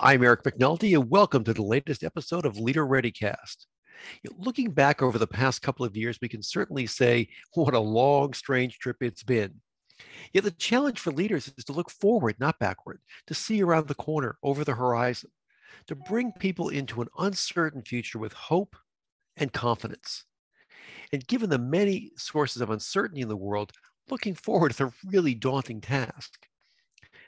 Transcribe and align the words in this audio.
I'm 0.00 0.22
Eric 0.22 0.44
McNulty, 0.44 0.96
and 0.96 1.10
welcome 1.10 1.42
to 1.42 1.52
the 1.52 1.64
latest 1.64 2.04
episode 2.04 2.46
of 2.46 2.56
Leader 2.56 2.86
ReadyCast. 2.86 3.66
Looking 4.36 4.70
back 4.70 5.02
over 5.02 5.18
the 5.18 5.26
past 5.26 5.60
couple 5.60 5.84
of 5.84 5.96
years, 5.96 6.20
we 6.22 6.28
can 6.28 6.40
certainly 6.40 6.86
say 6.86 7.26
what 7.54 7.74
a 7.74 7.80
long, 7.80 8.32
strange 8.32 8.78
trip 8.78 8.98
it's 9.00 9.24
been. 9.24 9.54
Yet 10.32 10.44
the 10.44 10.52
challenge 10.52 11.00
for 11.00 11.10
leaders 11.10 11.52
is 11.58 11.64
to 11.64 11.72
look 11.72 11.90
forward, 11.90 12.36
not 12.38 12.60
backward, 12.60 13.00
to 13.26 13.34
see 13.34 13.60
around 13.60 13.88
the 13.88 13.96
corner, 13.96 14.38
over 14.44 14.62
the 14.62 14.76
horizon, 14.76 15.30
to 15.88 15.96
bring 15.96 16.30
people 16.30 16.68
into 16.68 17.02
an 17.02 17.08
uncertain 17.18 17.82
future 17.82 18.20
with 18.20 18.32
hope 18.32 18.76
and 19.36 19.52
confidence. 19.52 20.26
And 21.12 21.26
given 21.26 21.50
the 21.50 21.58
many 21.58 22.12
sources 22.16 22.62
of 22.62 22.70
uncertainty 22.70 23.22
in 23.22 23.28
the 23.28 23.36
world, 23.36 23.72
looking 24.10 24.36
forward 24.36 24.70
is 24.70 24.80
a 24.80 24.92
really 25.06 25.34
daunting 25.34 25.80
task. 25.80 26.47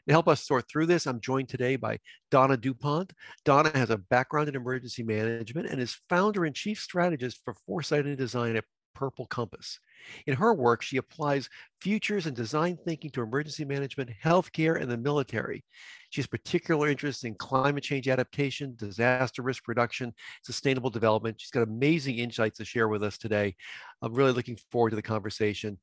To 0.08 0.14
help 0.14 0.28
us 0.28 0.44
sort 0.44 0.68
through 0.68 0.86
this, 0.86 1.06
I'm 1.06 1.20
joined 1.20 1.48
today 1.48 1.76
by 1.76 1.98
Donna 2.30 2.56
DuPont. 2.56 3.12
Donna 3.44 3.70
has 3.74 3.90
a 3.90 3.98
background 3.98 4.48
in 4.48 4.56
emergency 4.56 5.02
management 5.02 5.68
and 5.68 5.80
is 5.80 6.00
founder 6.08 6.44
and 6.44 6.54
chief 6.54 6.80
strategist 6.80 7.40
for 7.44 7.54
foresight 7.66 8.06
and 8.06 8.16
design 8.16 8.56
at 8.56 8.64
Purple 8.94 9.26
Compass. 9.26 9.78
In 10.26 10.34
her 10.34 10.54
work, 10.54 10.82
she 10.82 10.96
applies 10.96 11.48
futures 11.80 12.26
and 12.26 12.34
design 12.34 12.78
thinking 12.84 13.10
to 13.10 13.22
emergency 13.22 13.64
management, 13.64 14.10
healthcare, 14.22 14.80
and 14.80 14.90
the 14.90 14.96
military. 14.96 15.64
She 16.08 16.20
has 16.20 16.26
particular 16.26 16.88
interest 16.88 17.24
in 17.24 17.34
climate 17.34 17.84
change 17.84 18.08
adaptation, 18.08 18.74
disaster 18.76 19.42
risk 19.42 19.68
reduction, 19.68 20.12
sustainable 20.42 20.90
development. 20.90 21.40
She's 21.40 21.50
got 21.50 21.62
amazing 21.62 22.18
insights 22.18 22.58
to 22.58 22.64
share 22.64 22.88
with 22.88 23.02
us 23.02 23.18
today. 23.18 23.54
I'm 24.02 24.14
really 24.14 24.32
looking 24.32 24.58
forward 24.70 24.90
to 24.90 24.96
the 24.96 25.02
conversation. 25.02 25.78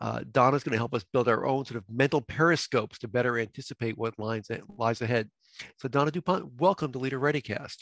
Uh, 0.00 0.20
Donna's 0.30 0.62
going 0.62 0.72
to 0.72 0.78
help 0.78 0.94
us 0.94 1.04
build 1.12 1.28
our 1.28 1.46
own 1.46 1.64
sort 1.64 1.78
of 1.78 1.84
mental 1.90 2.20
periscopes 2.20 2.98
to 3.00 3.08
better 3.08 3.38
anticipate 3.38 3.98
what 3.98 4.18
lines, 4.18 4.48
lies 4.76 5.02
ahead. 5.02 5.28
So, 5.78 5.88
Donna 5.88 6.10
DuPont, 6.10 6.60
welcome 6.60 6.92
to 6.92 6.98
Leader 6.98 7.18
ReadyCast. 7.18 7.76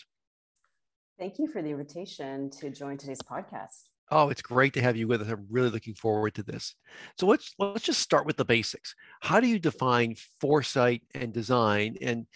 Thank 1.19 1.39
you 1.39 1.47
for 1.47 1.62
the 1.62 1.70
invitation 1.70 2.50
to 2.61 2.70
join 2.70 2.97
today's 2.97 3.20
podcast. 3.20 3.89
Oh, 4.11 4.28
it's 4.28 4.42
great 4.42 4.73
to 4.75 4.83
have 4.83 4.97
you 4.97 5.08
with 5.08 5.20
us. 5.20 5.28
I'm 5.28 5.47
really 5.50 5.70
looking 5.70 5.95
forward 5.95 6.34
to 6.34 6.42
this. 6.42 6.75
So 7.19 7.27
let's 7.27 7.53
let's 7.58 7.83
just 7.84 8.00
start 8.00 8.25
with 8.25 8.36
the 8.36 8.45
basics. 8.45 8.95
How 9.20 9.41
do 9.41 9.48
you 9.48 9.58
define 9.58 10.14
foresight 10.41 11.03
and 11.14 11.33
design, 11.33 11.97
and 12.01 12.27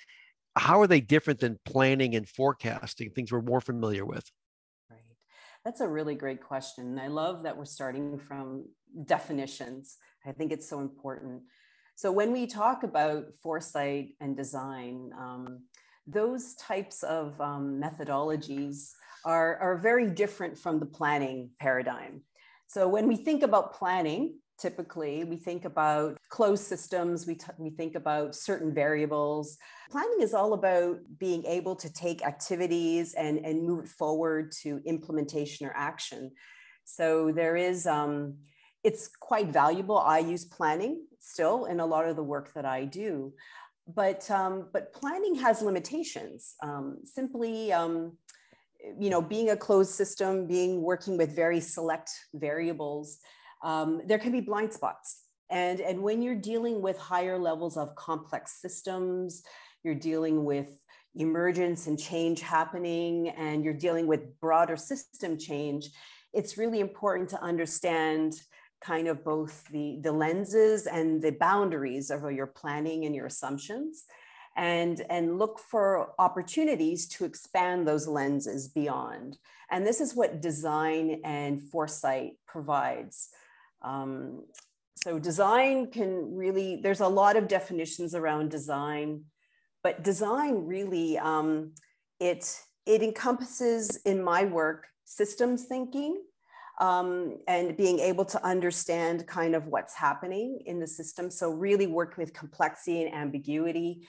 how 0.56 0.81
are 0.81 0.89
they 0.89 1.00
different 1.00 1.41
than 1.41 1.61
planning 1.65 2.17
and 2.17 2.28
forecasting? 2.28 3.11
Things 3.11 3.31
we're 3.31 3.42
more 3.42 3.61
familiar 3.61 4.05
with. 4.05 4.25
That's 5.64 5.80
a 5.80 5.89
really 5.89 6.14
great 6.14 6.42
question. 6.42 6.98
I 6.98 7.08
love 7.08 7.42
that 7.42 7.56
we're 7.56 7.66
starting 7.66 8.19
from 8.19 8.64
definitions. 9.05 9.98
I 10.25 10.33
think 10.33 10.53
it's 10.53 10.69
so 10.69 10.80
important. 10.80 11.42
So, 11.97 12.11
when 12.11 12.33
we 12.33 12.47
talk 12.47 12.83
about 12.83 13.34
foresight 13.42 14.14
and 14.20 14.34
design, 14.34 15.11
um, 15.19 15.64
those 16.06 16.55
types 16.55 17.03
of 17.03 17.38
um, 17.41 17.81
methodologies 17.82 18.93
are, 19.25 19.59
are 19.59 19.76
very 19.76 20.09
different 20.09 20.56
from 20.56 20.81
the 20.81 20.87
planning 20.87 21.50
paradigm. 21.60 22.22
So, 22.66 22.88
when 22.88 23.06
we 23.06 23.16
think 23.16 23.43
about 23.43 23.75
planning, 23.75 24.38
typically 24.60 25.25
we 25.25 25.37
think 25.37 25.65
about 25.65 26.19
closed 26.28 26.65
systems 26.65 27.26
we, 27.26 27.34
t- 27.34 27.47
we 27.59 27.71
think 27.71 27.94
about 27.94 28.34
certain 28.34 28.75
variables. 28.75 29.56
Planning 29.91 30.19
is 30.21 30.34
all 30.34 30.53
about 30.53 30.98
being 31.19 31.44
able 31.47 31.75
to 31.76 31.93
take 31.93 32.25
activities 32.25 33.15
and, 33.15 33.38
and 33.38 33.66
move 33.66 33.84
it 33.84 33.91
forward 33.91 34.53
to 34.62 34.81
implementation 34.84 35.66
or 35.66 35.72
action. 35.75 36.31
So 36.84 37.32
there 37.32 37.56
is 37.56 37.87
um, 37.87 38.34
it's 38.84 39.09
quite 39.09 39.49
valuable. 39.49 39.99
I 39.99 40.19
use 40.19 40.44
planning 40.44 41.06
still 41.19 41.66
in 41.66 41.81
a 41.81 41.87
lot 41.87 42.09
of 42.09 42.16
the 42.16 42.22
work 42.22 42.53
that 42.54 42.65
i 42.65 42.84
do. 42.84 43.32
But 43.87 44.31
um, 44.31 44.69
but 44.72 44.93
planning 44.93 45.34
has 45.37 45.62
limitations. 45.62 46.54
Um, 46.62 46.99
simply 47.04 47.72
um, 47.72 48.16
you 48.99 49.10
know 49.10 49.20
being 49.20 49.50
a 49.50 49.56
closed 49.56 49.93
system 49.93 50.47
being 50.47 50.82
working 50.82 51.16
with 51.16 51.34
very 51.34 51.60
select 51.60 52.10
variables 52.34 53.19
um, 53.62 54.03
there 54.06 54.19
can 54.19 54.32
be 54.32 54.41
blind 54.41 54.72
spots. 54.72 55.22
And, 55.50 55.81
and 55.81 56.03
when 56.03 56.22
you're 56.22 56.37
dealing 56.37 56.81
with 56.81 56.97
higher 56.98 57.38
levels 57.38 57.76
of 57.76 57.94
complex 57.97 58.60
systems, 58.60 59.43
you're 59.82 59.94
dealing 59.94 60.44
with 60.44 60.69
emergence 61.16 61.87
and 61.87 61.99
change 61.99 62.41
happening, 62.41 63.31
and 63.31 63.65
you're 63.65 63.75
dealing 63.75 64.06
with 64.06 64.38
broader 64.41 64.76
system 64.76 65.37
change, 65.37 65.91
it's 66.32 66.56
really 66.56 66.81
important 66.81 67.28
to 67.31 67.43
understand 67.43 68.34
kind 68.81 69.09
of 69.09 69.25
both 69.25 69.66
the, 69.69 69.99
the 70.03 70.12
lenses 70.12 70.87
and 70.87 71.20
the 71.20 71.32
boundaries 71.32 72.10
of 72.10 72.31
your 72.32 72.47
planning 72.47 73.04
and 73.04 73.15
your 73.15 73.26
assumptions 73.26 74.04
and, 74.56 75.03
and 75.10 75.38
look 75.38 75.59
for 75.59 76.12
opportunities 76.19 77.06
to 77.09 77.25
expand 77.25 77.87
those 77.87 78.06
lenses 78.06 78.69
beyond. 78.69 79.37
And 79.70 79.87
this 79.87 80.00
is 80.00 80.15
what 80.15 80.41
design 80.41 81.20
and 81.25 81.62
foresight 81.62 82.32
provides. 82.47 83.31
Um, 83.83 84.45
so 84.97 85.19
design 85.19 85.91
can 85.91 86.35
really, 86.35 86.81
there's 86.83 87.01
a 87.01 87.09
lot 87.09 87.37
of 87.37 87.49
definitions 87.49 88.15
around 88.15 88.51
design, 88.51 89.25
but 89.83 90.05
design 90.05 90.67
really, 90.67 91.19
um, 91.19 91.73
it, 92.19 92.55
it 92.87 93.03
encompasses 93.03 93.97
in 94.05 94.23
my 94.23 94.45
work 94.45 94.87
systems 95.05 95.65
thinking 95.65 96.23
um, 96.81 97.39
and 97.49 97.77
being 97.77 97.99
able 98.01 98.25
to 98.27 98.45
understand 98.45 99.27
kind 99.27 99.55
of 99.55 99.69
what's 99.69 99.95
happening 99.95 100.61
in 100.67 100.81
the 100.81 100.87
system. 100.87 101.31
So 101.31 101.51
really 101.51 101.87
work 101.87 102.17
with 102.17 102.35
complexity 102.35 103.03
and 103.03 103.15
ambiguity. 103.15 104.07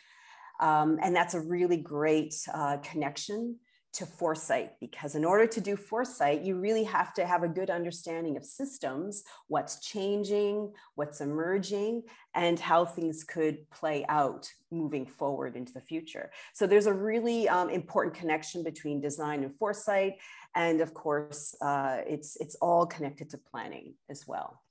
Um, 0.59 0.99
and 1.01 1.15
that's 1.15 1.33
a 1.33 1.39
really 1.39 1.77
great 1.77 2.35
uh, 2.53 2.77
connection 2.77 3.57
to 3.93 4.05
foresight 4.05 4.71
because 4.79 5.15
in 5.15 5.25
order 5.25 5.45
to 5.45 5.59
do 5.59 5.75
foresight 5.75 6.41
you 6.41 6.55
really 6.55 6.83
have 6.83 7.13
to 7.13 7.25
have 7.25 7.43
a 7.43 7.47
good 7.47 7.69
understanding 7.69 8.37
of 8.37 8.45
systems 8.45 9.23
what's 9.47 9.79
changing 9.79 10.71
what's 10.95 11.19
emerging 11.19 12.01
and 12.33 12.59
how 12.59 12.85
things 12.85 13.23
could 13.23 13.69
play 13.69 14.05
out 14.07 14.49
moving 14.71 15.05
forward 15.05 15.55
into 15.55 15.73
the 15.73 15.81
future 15.81 16.31
so 16.53 16.65
there's 16.65 16.85
a 16.85 16.93
really 16.93 17.49
um, 17.49 17.69
important 17.69 18.15
connection 18.15 18.63
between 18.63 19.01
design 19.01 19.43
and 19.43 19.55
foresight 19.57 20.13
and 20.55 20.79
of 20.79 20.93
course 20.93 21.55
uh, 21.61 21.97
it's 22.07 22.37
it's 22.39 22.55
all 22.55 22.85
connected 22.85 23.29
to 23.29 23.37
planning 23.37 23.93
as 24.09 24.25
well 24.25 24.61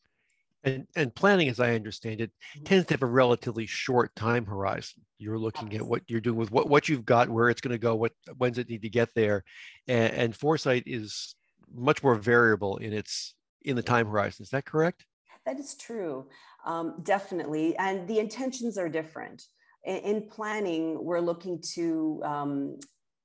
and, 0.62 0.86
and 0.94 1.14
planning, 1.14 1.48
as 1.48 1.58
I 1.58 1.74
understand 1.74 2.20
it, 2.20 2.30
mm-hmm. 2.30 2.64
tends 2.64 2.86
to 2.86 2.94
have 2.94 3.02
a 3.02 3.06
relatively 3.06 3.64
short 3.66 4.14
time 4.14 4.44
horizon. 4.44 5.02
You're 5.20 5.38
looking 5.38 5.74
at 5.74 5.82
what 5.82 6.02
you're 6.08 6.20
doing 6.20 6.36
with 6.36 6.50
what, 6.50 6.68
what 6.68 6.88
you've 6.88 7.04
got, 7.04 7.28
where 7.28 7.50
it's 7.50 7.60
going 7.60 7.72
to 7.72 7.78
go, 7.78 7.94
what 7.94 8.12
when's 8.38 8.58
it 8.58 8.70
need 8.70 8.82
to 8.82 8.88
get 8.88 9.10
there, 9.14 9.44
and, 9.86 10.12
and 10.14 10.36
foresight 10.36 10.84
is 10.86 11.34
much 11.72 12.02
more 12.02 12.14
variable 12.14 12.78
in 12.78 12.92
its 12.92 13.34
in 13.62 13.76
the 13.76 13.82
time 13.82 14.06
horizon. 14.06 14.42
Is 14.42 14.50
that 14.50 14.64
correct? 14.64 15.04
That 15.46 15.58
is 15.58 15.74
true, 15.74 16.28
um, 16.64 16.96
definitely, 17.02 17.76
and 17.76 18.08
the 18.08 18.18
intentions 18.18 18.78
are 18.78 18.88
different. 18.88 19.42
In, 19.84 19.96
in 19.96 20.28
planning, 20.28 21.04
we're 21.04 21.20
looking 21.20 21.62
to 21.74 22.22
um, 22.24 22.78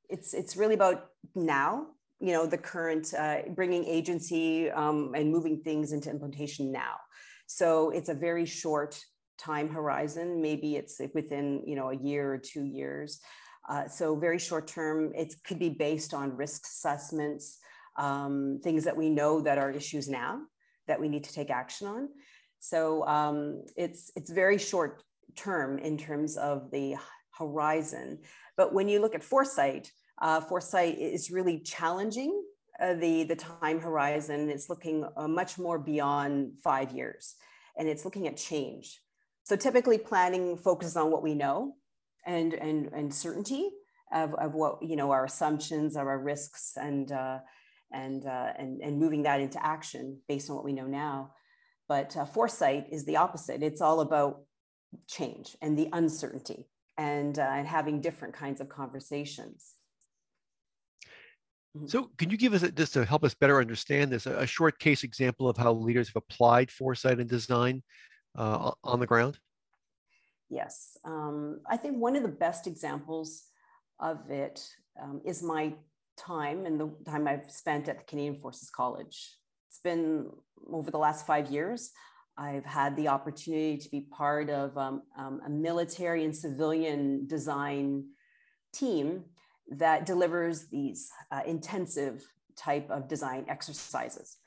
it's 0.09 0.33
it's 0.33 0.57
really 0.57 0.75
about 0.75 1.07
now. 1.33 1.88
You 2.19 2.33
know, 2.33 2.45
the 2.45 2.57
current 2.57 3.13
uh, 3.13 3.39
bringing 3.50 3.86
agency 3.86 4.69
um, 4.71 5.13
and 5.15 5.31
moving 5.31 5.62
things 5.62 5.92
into 5.92 6.09
implementation 6.09 6.71
now. 6.71 6.95
So 7.47 7.92
it's 7.92 8.09
a 8.09 8.13
very 8.13 8.45
short 8.45 9.00
time 9.37 9.69
horizon. 9.69 10.41
Maybe 10.41 10.75
it's 10.75 10.99
within 11.13 11.63
you 11.65 11.75
know 11.75 11.89
a 11.89 11.95
year 11.95 12.33
or 12.33 12.37
two 12.37 12.63
years. 12.63 13.19
Uh, 13.67 13.87
so 13.87 14.15
very 14.15 14.39
short 14.39 14.67
term. 14.67 15.11
It 15.15 15.33
could 15.43 15.59
be 15.59 15.69
based 15.69 16.13
on 16.13 16.37
risk 16.37 16.65
assessments, 16.65 17.57
um, 17.97 18.59
things 18.63 18.83
that 18.83 18.95
we 18.95 19.09
know 19.09 19.41
that 19.41 19.57
are 19.57 19.71
issues 19.71 20.07
now 20.07 20.41
that 20.87 20.99
we 20.99 21.09
need 21.09 21.23
to 21.23 21.33
take 21.33 21.49
action 21.49 21.87
on. 21.87 22.09
So 22.59 23.05
um, 23.07 23.63
it's 23.75 24.11
it's 24.15 24.31
very 24.31 24.57
short 24.57 25.03
term 25.35 25.79
in 25.79 25.97
terms 25.97 26.37
of 26.37 26.71
the 26.71 26.95
horizon. 27.37 28.19
But 28.57 28.73
when 28.73 28.87
you 28.87 29.01
look 29.01 29.15
at 29.15 29.23
foresight, 29.23 29.91
uh, 30.21 30.41
foresight 30.41 30.97
is 30.97 31.29
really 31.29 31.59
challenging 31.59 32.43
uh, 32.79 32.93
the, 32.93 33.23
the 33.23 33.35
time 33.35 33.79
horizon. 33.79 34.49
It's 34.49 34.69
looking 34.69 35.05
uh, 35.15 35.27
much 35.27 35.57
more 35.57 35.77
beyond 35.77 36.59
five 36.63 36.91
years 36.91 37.35
and 37.77 37.87
it's 37.87 38.05
looking 38.05 38.27
at 38.27 38.37
change. 38.37 39.01
So 39.45 39.56
typically 39.56 40.00
planning 40.00 40.57
focuses 40.57 40.97
on 40.97 41.12
what 41.12 41.21
we 41.21 41.36
know 41.36 41.75
and, 42.25 42.53
and, 42.56 42.88
and 42.88 43.13
certainty 43.13 43.69
of, 44.12 44.33
of 44.33 44.56
what, 44.56 44.81
you 44.81 44.95
know, 44.95 45.12
our 45.12 45.24
assumptions, 45.24 45.95
our 45.95 46.18
risks, 46.18 46.74
and, 46.75 47.12
uh, 47.12 47.39
and, 47.94 48.25
uh, 48.25 48.53
and, 48.57 48.81
and 48.81 49.00
moving 49.00 49.21
that 49.24 49.39
into 49.39 49.63
action 49.63 50.19
based 50.27 50.50
on 50.50 50.56
what 50.56 50.65
we 50.65 50.74
know 50.74 50.88
now. 50.88 51.31
But 51.88 52.18
uh, 52.18 52.25
foresight 52.25 52.88
is 52.92 53.06
the 53.06 53.18
opposite. 53.18 53.62
It's 53.62 53.81
all 53.81 54.01
about 54.01 54.42
change 55.07 55.56
and 55.62 55.77
the 55.77 55.89
uncertainty 55.94 56.68
and, 56.97 57.38
uh, 57.38 57.44
and 57.44 57.68
having 57.68 58.01
different 58.01 58.33
kinds 58.33 58.62
of 58.62 58.68
conversations. 58.68 59.74
Mm-hmm. 61.77 61.86
So, 61.86 62.09
can 62.18 62.31
you 62.31 62.38
give 62.38 62.53
us, 62.56 62.63
just 62.71 62.94
to 62.94 63.06
help 63.06 63.24
us 63.24 63.36
better 63.36 63.59
understand 63.59 64.12
this, 64.12 64.25
a, 64.25 64.47
short 64.47 64.80
case 64.80 65.03
example 65.03 65.47
of 65.47 65.56
how 65.56 65.74
leaders 65.74 66.07
have 66.07 66.15
applied 66.15 66.71
foresight 66.71 67.19
and 67.19 67.30
design 67.30 67.83
uh, 68.35 68.71
on 68.83 68.99
the 68.99 69.07
ground? 69.07 69.39
Yes. 70.49 70.97
Um, 71.03 71.61
I 71.69 71.77
think 71.77 71.97
one 71.97 72.15
of 72.15 72.23
the 72.23 72.29
best 72.29 72.67
examples 72.67 73.43
of 73.99 74.29
it 74.29 74.67
um, 75.01 75.21
is 75.25 75.41
my 75.41 75.73
time 76.17 76.65
and 76.65 76.79
the 76.79 76.91
time 77.05 77.27
I've 77.27 77.49
spent 77.49 77.89
at 77.89 77.99
the 77.99 78.03
Canadian 78.05 78.35
Forces 78.35 78.69
College. 78.69 79.35
It's 79.67 79.79
been 79.79 80.29
over 80.71 80.91
the 80.91 80.97
last 80.97 81.25
five 81.25 81.49
years. 81.49 81.91
I've 82.37 82.65
had 82.65 82.95
the 82.95 83.07
opportunity 83.07 83.77
to 83.77 83.89
be 83.89 84.01
part 84.01 84.49
of 84.49 84.77
um, 84.77 85.03
um, 85.17 85.41
a 85.45 85.49
military 85.49 86.23
and 86.25 86.35
civilian 86.35 87.27
design 87.27 88.05
team 88.73 89.23
that 89.69 90.05
delivers 90.05 90.67
these 90.67 91.09
uh, 91.31 91.41
intensive 91.45 92.23
type 92.55 92.89
of 92.89 93.07
design 93.07 93.45
exercises. 93.47 94.37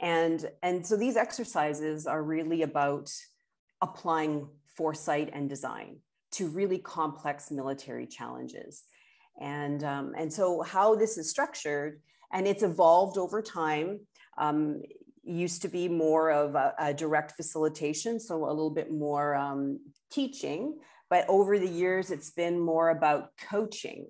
And, 0.00 0.48
and 0.62 0.86
so 0.86 0.96
these 0.96 1.16
exercises 1.16 2.06
are 2.06 2.22
really 2.22 2.62
about 2.62 3.10
applying 3.80 4.48
foresight 4.76 5.30
and 5.32 5.48
design 5.48 5.96
to 6.32 6.48
really 6.48 6.78
complex 6.78 7.50
military 7.50 8.06
challenges. 8.06 8.84
And, 9.40 9.82
um, 9.84 10.12
and 10.16 10.32
so 10.32 10.62
how 10.62 10.94
this 10.94 11.18
is 11.18 11.30
structured, 11.30 12.00
and 12.32 12.46
it's 12.46 12.62
evolved 12.62 13.18
over 13.18 13.42
time. 13.42 14.00
Um, 14.38 14.82
used 15.22 15.62
to 15.62 15.68
be 15.68 15.88
more 15.88 16.30
of 16.30 16.54
a, 16.54 16.74
a, 16.78 16.94
direct 16.94 17.32
facilitation, 17.32 18.18
so 18.18 18.44
a 18.44 18.46
little 18.46 18.70
bit 18.70 18.90
more 18.90 19.34
um, 19.34 19.78
teaching. 20.10 20.78
But 21.08 21.26
over 21.28 21.58
the 21.58 21.68
years, 21.68 22.10
it's 22.10 22.30
been 22.30 22.58
more 22.58 22.90
about 22.90 23.30
coaching, 23.36 24.06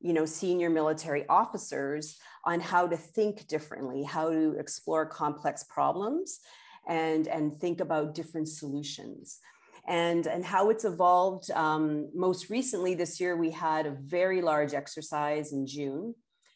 you 0.00 0.12
know, 0.12 0.24
senior 0.24 0.70
military 0.70 1.28
officers 1.28 2.16
on 2.44 2.60
how 2.60 2.86
to 2.86 2.96
think 2.96 3.46
differently, 3.46 4.04
how 4.04 4.30
to 4.30 4.56
explore 4.58 5.04
complex 5.06 5.64
problems, 5.64 6.40
and 6.88 7.26
and 7.28 7.56
think 7.56 7.80
about 7.80 8.14
different 8.14 8.48
solutions. 8.48 9.38
And, 9.86 10.26
and 10.26 10.42
how 10.42 10.70
it's 10.70 10.86
evolved. 10.86 11.50
Um, 11.50 12.08
most 12.14 12.48
recently 12.48 12.94
this 12.94 13.20
year, 13.20 13.36
we 13.36 13.50
had 13.50 13.84
a 13.84 13.90
very 13.90 14.40
large 14.40 14.72
exercise 14.72 15.52
in 15.52 15.66
June 15.66 16.14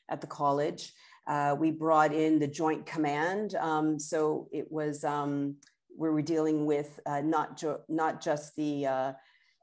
at 0.09 0.23
the 0.23 0.27
college 0.27 0.95
uh, 1.29 1.55
we 1.59 1.71
brought 1.71 2.13
in 2.13 2.39
the 2.39 2.47
Joint 2.47 2.87
Command. 2.87 3.55
Um, 3.55 3.99
so 3.99 4.49
it 4.51 4.73
was 4.73 5.05
um, 5.05 5.57
we 5.97 6.09
were 6.09 6.23
dealing 6.23 6.65
with 6.65 6.99
uh, 7.05 7.21
not, 7.21 7.59
jo- 7.59 7.83
not 7.89 8.23
just 8.23 8.57
the 8.57 8.87
uh, 8.87 9.13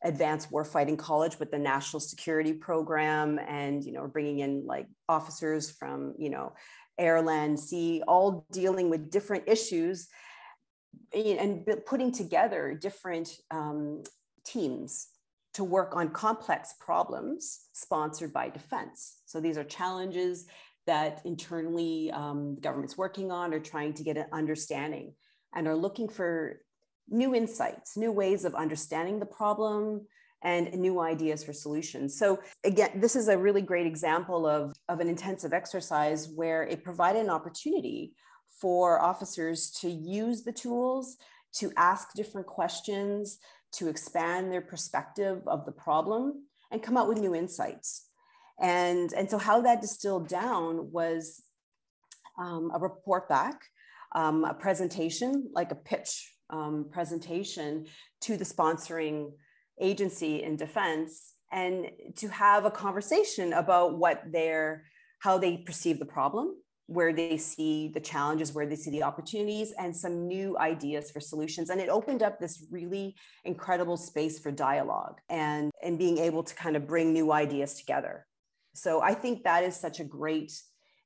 Advanced 0.03 0.51
Warfighting 0.51 1.00
College, 1.00 1.39
but 1.39 1.50
the 1.50 1.57
National 1.57 2.00
Security 2.00 2.53
Program, 2.53 3.39
and 3.39 3.83
you 3.83 3.91
know, 3.91 4.07
bringing 4.07 4.39
in 4.39 4.67
like 4.67 4.85
officers 5.09 5.71
from 5.71 6.13
you 6.19 6.29
know, 6.29 6.53
air, 7.00 7.21
land, 7.21 7.59
sea, 7.59 8.03
all 8.07 8.45
dealing 8.51 8.91
with 8.91 9.09
different 9.09 9.45
issues, 9.47 10.07
and 11.13 11.65
putting 11.86 12.12
together 12.12 12.77
different 12.80 13.38
um, 13.51 14.03
teams 14.44 15.07
to 15.53 15.63
work 15.63 15.95
on 15.95 16.09
complex 16.09 16.75
problems 16.80 17.68
sponsored 17.74 18.33
by 18.33 18.50
defense. 18.50 19.19
So 19.25 19.39
these 19.39 19.57
are 19.57 19.63
challenges 19.63 20.47
that 20.86 21.21
internally 21.25 22.12
um, 22.12 22.56
the 22.56 22.62
government's 22.62 22.97
working 22.97 23.31
on 23.31 23.53
or 23.53 23.59
trying 23.59 23.94
to 23.94 24.03
get 24.03 24.18
an 24.18 24.25
understanding 24.31 25.13
and 25.53 25.68
are 25.68 25.75
looking 25.75 26.09
for 26.09 26.59
new 27.09 27.33
insights, 27.33 27.95
new 27.98 28.12
ways 28.12 28.45
of 28.45 28.53
understanding 28.53 29.19
the 29.19 29.25
problem 29.25 30.06
and 30.44 30.74
new 30.74 31.00
ideas 31.00 31.44
for 31.44 31.53
solutions. 31.53 32.18
So 32.18 32.39
again, 32.63 32.91
this 32.95 33.15
is 33.15 33.30
a 33.30 33.38
really 33.38 33.62
great 33.62 33.88
example 33.88 34.45
of, 34.45 34.75
of 34.89 35.00
an 35.00 35.07
intensive 35.07 35.53
exercise 35.53 36.27
where 36.27 36.63
it 36.63 36.83
provided 36.83 37.24
an 37.24 37.30
opportunity 37.30 38.13
for 38.59 39.00
officers 39.01 39.71
to 39.81 39.89
use 39.89 40.44
the 40.44 40.51
tools, 40.51 41.18
to 41.53 41.71
ask 41.77 42.13
different 42.13 42.47
questions, 42.47 43.39
to 43.74 43.88
expand 43.88 44.51
their 44.51 44.62
perspective 44.62 45.42
of 45.47 45.65
the 45.65 45.71
problem 45.71 46.45
and 46.71 46.81
come 46.81 46.97
up 46.97 47.07
with 47.07 47.19
new 47.19 47.36
insights. 47.36 48.07
And, 48.62 49.12
and 49.13 49.30
so 49.30 49.38
how 49.38 49.62
that 49.62 49.81
distilled 49.81 50.27
down 50.27 50.92
was 50.92 51.44
um, 52.39 52.71
a 52.74 52.80
report 52.80 53.27
back, 53.27 53.62
um, 54.13 54.45
a 54.45 54.53
presentation, 54.53 55.50
like 55.53 55.71
a 55.71 55.75
pitch 55.75 56.33
um, 56.50 56.88
presentation 56.91 57.86
to 58.21 58.38
the 58.38 58.45
sponsoring 58.45 59.31
agency 59.81 60.44
in 60.44 60.56
defense 60.56 61.33
and 61.51 61.89
to 62.15 62.27
have 62.30 62.65
a 62.65 62.71
conversation 62.71 63.53
about 63.53 63.98
what 63.98 64.24
their, 64.31 64.86
how 65.19 65.38
they 65.38 65.57
perceive 65.57 66.00
the 66.00 66.06
problem, 66.06 66.56
where 66.88 67.14
they 67.14 67.38
see 67.38 67.88
the 67.88 68.00
challenges, 68.00 68.54
where 68.54 68.68
they 68.68 68.76
see 68.76 68.92
the 68.92 69.04
opportunities, 69.04 69.74
and 69.80 69.96
some 69.96 70.28
new 70.28 70.58
ideas 70.60 71.10
for 71.10 71.20
solutions. 71.20 71.70
And 71.70 71.82
it 71.82 71.90
opened 71.90 72.22
up 72.22 72.40
this 72.40 72.66
really 72.70 73.16
incredible 73.44 73.98
space 73.98 74.38
for 74.40 74.52
dialogue 74.52 75.20
and, 75.30 75.72
and 75.84 75.98
being 75.98 76.20
able 76.20 76.44
to 76.44 76.56
kind 76.56 76.76
of 76.76 76.88
bring 76.88 77.12
new 77.12 77.32
ideas 77.32 77.76
together. 77.76 78.26
So 78.74 79.02
I 79.02 79.14
think 79.14 79.44
that 79.44 79.64
is 79.64 79.76
such 79.76 80.00
a 80.00 80.04
great 80.04 80.52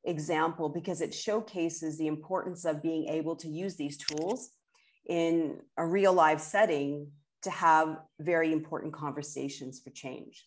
example 0.04 0.70
because 0.70 1.02
it 1.02 1.14
showcases 1.14 1.98
the 1.98 2.08
importance 2.08 2.66
of 2.66 2.82
being 2.82 3.08
able 3.08 3.36
to 3.38 3.48
use 3.48 3.76
these 3.76 3.98
tools 3.98 4.50
in 5.08 5.60
a 5.78 5.86
real 5.86 6.14
live 6.14 6.42
setting 6.42 7.12
to 7.44 7.50
have 7.50 7.98
very 8.20 8.52
important 8.52 8.94
conversations 8.94 9.80
for 9.80 9.92
change. 9.92 10.46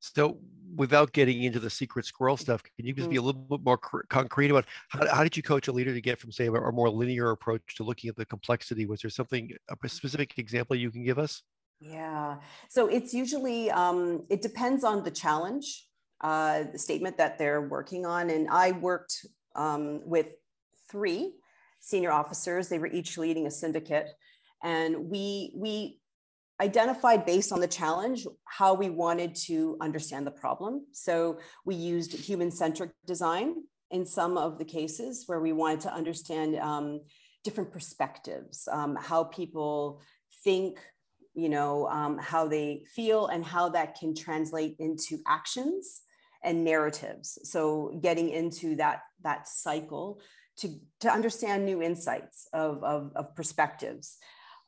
So, 0.00 0.38
without 0.74 1.12
getting 1.12 1.44
into 1.44 1.58
the 1.58 1.70
secret 1.70 2.04
squirrel 2.04 2.36
stuff, 2.36 2.62
can 2.62 2.86
you 2.86 2.92
just 2.92 3.08
be 3.08 3.16
a 3.16 3.20
mm. 3.20 3.24
little 3.24 3.40
bit 3.40 3.60
more 3.64 3.78
concrete 3.78 4.50
about 4.50 4.66
how, 4.88 5.06
how 5.14 5.22
did 5.22 5.36
you 5.36 5.42
coach 5.42 5.68
a 5.68 5.72
leader 5.72 5.94
to 5.94 6.00
get 6.00 6.18
from, 6.18 6.32
say, 6.32 6.46
a, 6.46 6.52
a 6.52 6.72
more 6.72 6.90
linear 6.90 7.30
approach 7.30 7.76
to 7.76 7.84
looking 7.84 8.08
at 8.08 8.16
the 8.16 8.26
complexity? 8.26 8.86
Was 8.86 9.00
there 9.00 9.10
something, 9.10 9.50
a 9.70 9.88
specific 9.88 10.38
example 10.38 10.76
you 10.76 10.90
can 10.90 11.04
give 11.04 11.18
us? 11.18 11.42
Yeah. 11.80 12.36
So, 12.68 12.88
it's 12.88 13.14
usually, 13.14 13.70
um, 13.70 14.24
it 14.28 14.42
depends 14.42 14.84
on 14.84 15.02
the 15.02 15.10
challenge 15.10 15.86
uh, 16.20 16.64
the 16.72 16.78
statement 16.78 17.18
that 17.18 17.38
they're 17.38 17.68
working 17.68 18.06
on. 18.06 18.30
And 18.30 18.48
I 18.48 18.72
worked 18.72 19.26
um, 19.54 20.00
with 20.08 20.32
three 20.90 21.34
senior 21.80 22.10
officers. 22.12 22.68
They 22.68 22.78
were 22.78 22.86
each 22.86 23.18
leading 23.18 23.46
a 23.46 23.50
syndicate. 23.50 24.08
And 24.62 25.10
we, 25.10 25.52
we 25.54 26.00
identified 26.60 27.26
based 27.26 27.52
on 27.52 27.60
the 27.60 27.68
challenge 27.68 28.26
how 28.44 28.72
we 28.74 28.88
wanted 28.88 29.34
to 29.34 29.76
understand 29.80 30.26
the 30.26 30.30
problem. 30.30 30.86
So 30.92 31.38
we 31.64 31.74
used 31.74 32.12
human 32.12 32.50
centric 32.50 32.92
design 33.06 33.56
in 33.90 34.06
some 34.06 34.36
of 34.38 34.58
the 34.58 34.64
cases 34.64 35.24
where 35.26 35.40
we 35.40 35.52
wanted 35.52 35.80
to 35.80 35.94
understand 35.94 36.56
um, 36.56 37.00
different 37.44 37.72
perspectives, 37.72 38.68
um, 38.72 38.96
how 38.96 39.24
people 39.24 40.00
think, 40.42 40.78
you 41.34 41.48
know, 41.48 41.86
um, 41.88 42.18
how 42.18 42.48
they 42.48 42.82
feel, 42.94 43.26
and 43.26 43.44
how 43.44 43.68
that 43.68 43.98
can 43.98 44.14
translate 44.14 44.76
into 44.78 45.18
actions 45.28 46.02
and 46.42 46.64
narratives. 46.64 47.38
So 47.44 47.98
getting 48.02 48.30
into 48.30 48.76
that, 48.76 49.02
that 49.22 49.46
cycle 49.46 50.20
to, 50.58 50.74
to 51.00 51.12
understand 51.12 51.64
new 51.64 51.82
insights 51.82 52.48
of, 52.52 52.82
of, 52.82 53.12
of 53.14 53.34
perspectives, 53.36 54.16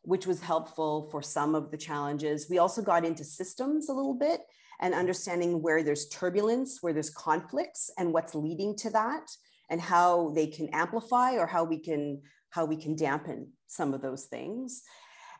which 0.02 0.26
was 0.26 0.40
helpful 0.40 1.08
for 1.10 1.22
some 1.22 1.54
of 1.54 1.70
the 1.70 1.76
challenges. 1.76 2.46
We 2.48 2.58
also 2.58 2.82
got 2.82 3.04
into 3.04 3.24
systems 3.24 3.88
a 3.88 3.92
little 3.92 4.14
bit 4.14 4.40
and 4.80 4.94
understanding 4.94 5.60
where 5.62 5.82
there's 5.82 6.08
turbulence, 6.08 6.78
where 6.80 6.92
there's 6.92 7.10
conflicts 7.10 7.90
and 7.98 8.12
what's 8.12 8.34
leading 8.34 8.76
to 8.76 8.90
that 8.90 9.28
and 9.70 9.80
how 9.80 10.30
they 10.34 10.46
can 10.46 10.68
amplify 10.72 11.32
or 11.32 11.46
how 11.46 11.64
we 11.64 11.78
can 11.78 12.22
how 12.50 12.64
we 12.64 12.76
can 12.76 12.96
dampen 12.96 13.52
some 13.66 13.92
of 13.92 14.00
those 14.00 14.24
things 14.24 14.82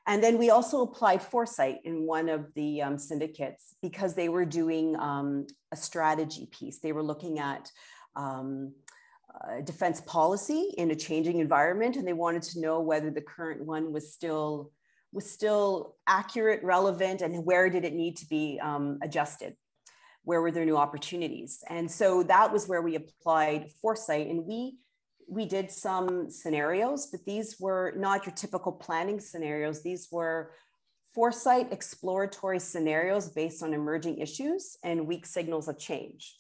and 0.09 0.25
then 0.25 0.39
we 0.39 0.49
also 0.49 0.81
applied 0.81 1.21
foresight 1.21 1.81
in 1.85 2.07
one 2.07 2.31
of 2.31 2.47
the 2.55 2.81
um, 2.81 2.99
syndicates 2.99 3.75
because 3.83 4.15
they 4.15 4.31
were 4.31 4.47
doing 4.47 4.97
um, 4.99 5.47
a 5.71 5.77
strategy 5.77 6.49
piece. 6.51 6.79
They 6.79 6.93
were 6.93 7.03
looking 7.03 7.39
at 7.39 7.71
um, 8.17 8.73
uh, 9.35 9.61
defense 9.63 10.01
policy 10.03 10.73
in 10.79 10.91
a 10.91 10.97
changing 10.97 11.39
environment, 11.39 11.97
and 11.97 12.07
they 12.07 12.13
wanted 12.13 12.43
to 12.43 12.61
know 12.61 12.81
whether 12.81 13.11
the 13.11 13.21
current 13.21 13.65
one 13.65 13.93
was 13.93 14.13
still 14.13 14.73
was 15.11 15.31
still 15.31 15.97
accurate, 16.07 16.63
relevant, 16.63 17.23
and 17.23 17.45
where 17.47 17.71
did 17.71 17.85
it 17.85 17.95
need 17.95 18.17
to 18.19 18.27
be 18.27 18.61
um, 18.63 18.99
adjusted? 19.03 19.57
Where 20.25 20.43
were 20.43 20.51
there 20.51 20.67
new 20.67 20.77
opportunities? 20.77 21.65
And 21.71 21.91
so 21.91 22.23
that 22.25 22.53
was 22.53 22.69
where 22.69 22.83
we 22.83 22.95
applied 22.95 23.71
foresight, 23.81 24.27
and 24.27 24.45
we 24.45 24.77
we 25.29 25.45
did 25.45 25.71
some 25.71 26.31
scenarios, 26.31 27.07
but 27.07 27.25
these 27.27 27.57
were 27.61 27.93
not 27.97 28.25
your 28.25 28.35
typical 28.35 28.73
planning 28.73 29.21
scenarios. 29.21 29.83
These 29.83 30.09
were 30.11 30.53
foresight 31.15 31.73
exploratory 31.73 32.59
scenarios 32.61 33.29
based 33.29 33.63
on 33.63 33.75
emerging 33.75 34.19
issues 34.19 34.79
and 34.83 35.07
weak 35.07 35.27
signals 35.27 35.69
of 35.69 35.79
change. 35.79 36.35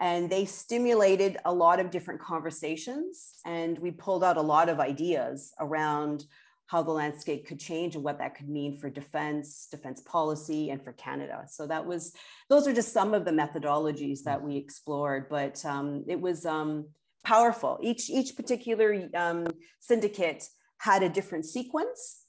And 0.00 0.30
they 0.30 0.46
stimulated 0.46 1.36
a 1.44 1.52
lot 1.52 1.78
of 1.78 1.90
different 1.90 2.20
conversations, 2.22 3.34
and 3.44 3.78
we 3.78 3.90
pulled 3.90 4.24
out 4.24 4.38
a 4.38 4.42
lot 4.42 4.70
of 4.70 4.80
ideas 4.80 5.52
around 5.60 6.24
how 6.68 6.82
the 6.82 6.92
landscape 6.92 7.46
could 7.46 7.58
change 7.58 7.96
and 7.96 8.04
what 8.04 8.18
that 8.18 8.36
could 8.36 8.48
mean 8.48 8.78
for 8.78 8.88
defense, 8.88 9.66
defense 9.70 10.00
policy, 10.02 10.70
and 10.70 10.82
for 10.82 10.92
Canada. 10.92 11.44
So 11.48 11.66
that 11.66 11.84
was, 11.84 12.12
those 12.48 12.66
are 12.66 12.72
just 12.72 12.92
some 12.92 13.12
of 13.12 13.24
the 13.24 13.32
methodologies 13.32 14.22
that 14.22 14.40
we 14.40 14.56
explored, 14.56 15.28
but 15.28 15.62
um, 15.66 16.04
it 16.08 16.20
was 16.20 16.46
um, 16.46 16.86
powerful. 17.24 17.78
Each, 17.82 18.08
each 18.08 18.36
particular 18.36 19.08
um, 19.14 19.48
syndicate 19.80 20.48
had 20.78 21.02
a 21.02 21.08
different 21.08 21.44
sequence, 21.44 22.20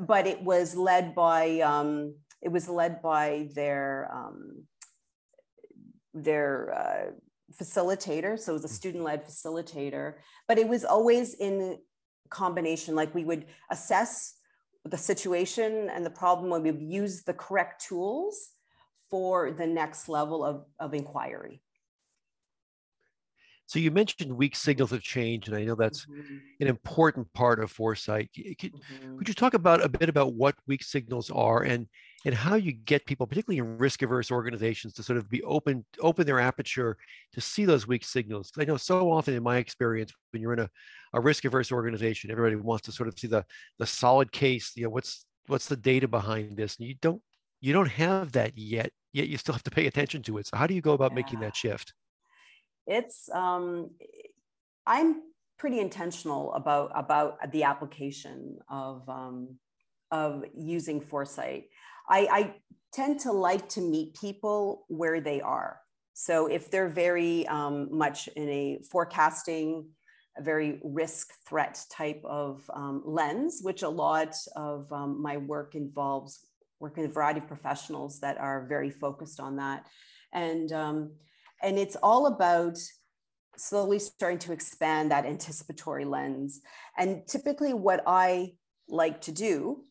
but 0.00 0.26
it 0.26 0.42
was 0.42 0.74
led 0.74 1.14
by, 1.14 1.60
um, 1.60 2.16
it 2.40 2.50
was 2.50 2.68
led 2.68 3.02
by 3.02 3.48
their, 3.54 4.10
um, 4.12 4.64
their 6.14 6.74
uh, 6.74 7.10
facilitator. 7.60 8.38
So 8.38 8.52
it 8.52 8.54
was 8.54 8.64
a 8.64 8.68
hmm. 8.68 8.74
student-led 8.74 9.26
facilitator, 9.26 10.14
but 10.48 10.58
it 10.58 10.68
was 10.68 10.84
always 10.84 11.34
in 11.34 11.78
combination, 12.30 12.94
like 12.94 13.14
we 13.14 13.24
would 13.24 13.46
assess 13.70 14.34
the 14.84 14.96
situation 14.96 15.88
and 15.90 16.04
the 16.04 16.10
problem 16.10 16.50
when 16.50 16.62
we 16.62 16.72
use 16.72 17.22
the 17.22 17.34
correct 17.34 17.84
tools 17.84 18.50
for 19.10 19.52
the 19.52 19.66
next 19.66 20.08
level 20.08 20.44
of, 20.44 20.64
of 20.80 20.94
inquiry. 20.94 21.62
So 23.66 23.78
you 23.78 23.90
mentioned 23.90 24.36
weak 24.36 24.56
signals 24.56 24.92
of 24.92 25.02
change, 25.02 25.48
and 25.48 25.56
I 25.56 25.64
know 25.64 25.74
that's 25.74 26.04
mm-hmm. 26.04 26.36
an 26.60 26.66
important 26.66 27.32
part 27.32 27.62
of 27.62 27.70
foresight. 27.70 28.28
Could, 28.34 28.72
mm-hmm. 28.74 29.16
could, 29.16 29.28
you 29.28 29.34
talk 29.34 29.54
about 29.54 29.82
a 29.84 29.88
bit 29.88 30.08
about 30.08 30.34
what 30.34 30.56
weak 30.66 30.82
signals 30.82 31.30
are 31.30 31.62
and 31.62 31.86
and 32.24 32.34
how 32.34 32.54
you 32.54 32.72
get 32.72 33.04
people, 33.06 33.26
particularly 33.26 33.58
in 33.58 33.78
risk 33.78 34.02
averse 34.02 34.30
organizations, 34.30 34.94
to 34.94 35.02
sort 35.02 35.18
of 35.18 35.28
be 35.28 35.42
open 35.42 35.84
open 36.00 36.26
their 36.26 36.40
aperture 36.40 36.96
to 37.32 37.40
see 37.40 37.64
those 37.64 37.86
weak 37.86 38.04
signals? 38.04 38.50
Because 38.50 38.66
I 38.66 38.70
know 38.70 38.76
so 38.76 39.10
often 39.10 39.34
in 39.34 39.42
my 39.42 39.58
experience, 39.58 40.12
when 40.30 40.42
you're 40.42 40.52
in 40.52 40.60
a, 40.60 40.70
a 41.14 41.20
risk 41.20 41.44
averse 41.44 41.72
organization, 41.72 42.30
everybody 42.30 42.56
wants 42.56 42.86
to 42.86 42.92
sort 42.92 43.08
of 43.08 43.18
see 43.18 43.28
the 43.28 43.44
the 43.78 43.86
solid 43.86 44.32
case. 44.32 44.72
You 44.76 44.84
know, 44.84 44.90
what's 44.90 45.26
what's 45.46 45.66
the 45.66 45.76
data 45.76 46.08
behind 46.08 46.56
this, 46.56 46.76
and 46.78 46.88
you 46.88 46.94
don't 47.00 47.22
you 47.60 47.72
don't 47.72 47.88
have 47.88 48.32
that 48.32 48.56
yet. 48.56 48.90
Yet 49.12 49.28
you 49.28 49.36
still 49.36 49.52
have 49.52 49.62
to 49.64 49.70
pay 49.70 49.86
attention 49.86 50.22
to 50.22 50.38
it. 50.38 50.46
So 50.46 50.56
how 50.56 50.66
do 50.66 50.74
you 50.74 50.80
go 50.80 50.92
about 50.92 51.10
yeah. 51.10 51.16
making 51.16 51.40
that 51.40 51.54
shift? 51.54 51.92
it's 52.86 53.28
um, 53.32 53.90
i'm 54.86 55.22
pretty 55.58 55.78
intentional 55.78 56.52
about 56.54 56.90
about 56.94 57.52
the 57.52 57.62
application 57.62 58.58
of 58.68 59.08
um, 59.08 59.56
of 60.10 60.44
using 60.56 61.00
foresight 61.00 61.64
I, 62.12 62.28
I 62.30 62.54
tend 62.92 63.20
to 63.20 63.32
like 63.32 63.68
to 63.70 63.80
meet 63.80 64.14
people 64.14 64.84
where 64.88 65.20
they 65.20 65.40
are 65.40 65.80
so 66.14 66.46
if 66.46 66.70
they're 66.70 66.88
very 66.88 67.46
um, 67.48 67.88
much 67.90 68.28
in 68.28 68.48
a 68.48 68.80
forecasting 68.90 69.88
a 70.38 70.42
very 70.42 70.80
risk 70.84 71.30
threat 71.48 71.82
type 71.90 72.22
of 72.24 72.62
um, 72.74 73.02
lens 73.04 73.60
which 73.62 73.82
a 73.82 73.88
lot 73.88 74.34
of 74.56 74.90
um, 74.92 75.20
my 75.20 75.36
work 75.36 75.74
involves 75.74 76.46
working 76.80 77.02
with 77.02 77.12
a 77.12 77.14
variety 77.14 77.40
of 77.40 77.48
professionals 77.48 78.20
that 78.20 78.38
are 78.38 78.66
very 78.68 78.90
focused 78.90 79.40
on 79.40 79.56
that 79.56 79.86
and 80.32 80.72
um, 80.72 81.10
and 81.62 81.78
it's 81.78 81.96
all 82.02 82.26
about 82.26 82.76
slowly 83.56 83.98
starting 83.98 84.38
to 84.40 84.52
expand 84.52 85.10
that 85.10 85.26
anticipatory 85.26 86.04
lens. 86.04 86.60
And 86.96 87.26
typically, 87.26 87.74
what 87.74 88.02
I 88.06 88.52
like 88.88 89.20
to 89.22 89.32
do 89.32 89.84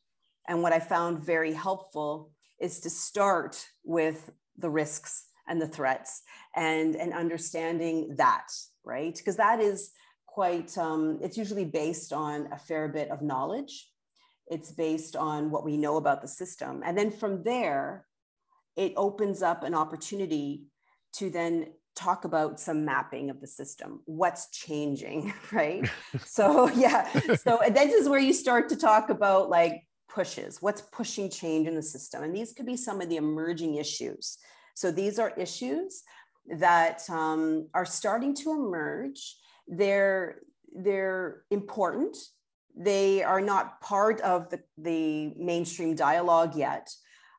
and 0.47 0.61
what 0.61 0.73
I 0.73 0.79
found 0.79 1.23
very 1.23 1.53
helpful 1.53 2.31
is 2.59 2.79
to 2.81 2.89
start 2.89 3.65
with 3.83 4.31
the 4.57 4.69
risks 4.69 5.25
and 5.47 5.61
the 5.61 5.67
threats 5.67 6.21
and, 6.55 6.95
and 6.95 7.13
understanding 7.13 8.15
that, 8.17 8.47
right? 8.83 9.15
Because 9.15 9.37
that 9.37 9.59
is 9.59 9.91
quite, 10.27 10.77
um, 10.77 11.19
it's 11.21 11.37
usually 11.37 11.65
based 11.65 12.13
on 12.13 12.47
a 12.51 12.57
fair 12.57 12.87
bit 12.87 13.09
of 13.09 13.21
knowledge. 13.21 13.89
It's 14.47 14.71
based 14.71 15.15
on 15.15 15.51
what 15.51 15.65
we 15.65 15.77
know 15.77 15.97
about 15.97 16.21
the 16.21 16.27
system. 16.27 16.81
And 16.85 16.97
then 16.97 17.11
from 17.11 17.43
there, 17.43 18.05
it 18.75 18.93
opens 18.95 19.41
up 19.41 19.63
an 19.63 19.73
opportunity 19.73 20.65
to 21.13 21.29
then 21.29 21.67
talk 21.95 22.23
about 22.23 22.59
some 22.59 22.85
mapping 22.85 23.29
of 23.29 23.41
the 23.41 23.47
system 23.47 23.99
what's 24.05 24.49
changing 24.49 25.33
right 25.51 25.89
so 26.25 26.69
yeah 26.69 27.07
so 27.35 27.59
this 27.69 27.93
is 27.93 28.07
where 28.07 28.19
you 28.19 28.31
start 28.31 28.69
to 28.69 28.77
talk 28.77 29.09
about 29.09 29.49
like 29.49 29.83
pushes 30.13 30.61
what's 30.61 30.81
pushing 30.81 31.29
change 31.29 31.67
in 31.67 31.75
the 31.75 31.81
system 31.81 32.23
and 32.23 32.35
these 32.35 32.53
could 32.53 32.65
be 32.65 32.77
some 32.77 33.01
of 33.01 33.09
the 33.09 33.17
emerging 33.17 33.75
issues. 33.75 34.37
So 34.75 34.91
these 34.91 35.19
are 35.19 35.31
issues 35.37 36.03
that 36.57 37.03
um, 37.09 37.67
are 37.73 37.85
starting 37.85 38.33
to 38.35 38.51
emerge. 38.51 39.37
They're 39.67 40.39
they're 40.73 41.43
important. 41.51 42.17
They 42.75 43.21
are 43.21 43.41
not 43.41 43.81
part 43.81 44.21
of 44.21 44.49
the, 44.49 44.61
the 44.77 45.33
mainstream 45.37 45.95
dialogue 45.95 46.55
yet 46.55 46.89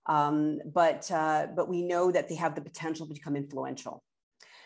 um, 0.06 0.60
but 0.64 1.10
uh, 1.10 1.48
but 1.54 1.68
we 1.68 1.82
know 1.82 2.10
that 2.10 2.28
they 2.28 2.34
have 2.34 2.54
the 2.54 2.60
potential 2.60 3.06
to 3.06 3.14
become 3.14 3.36
influential. 3.36 4.02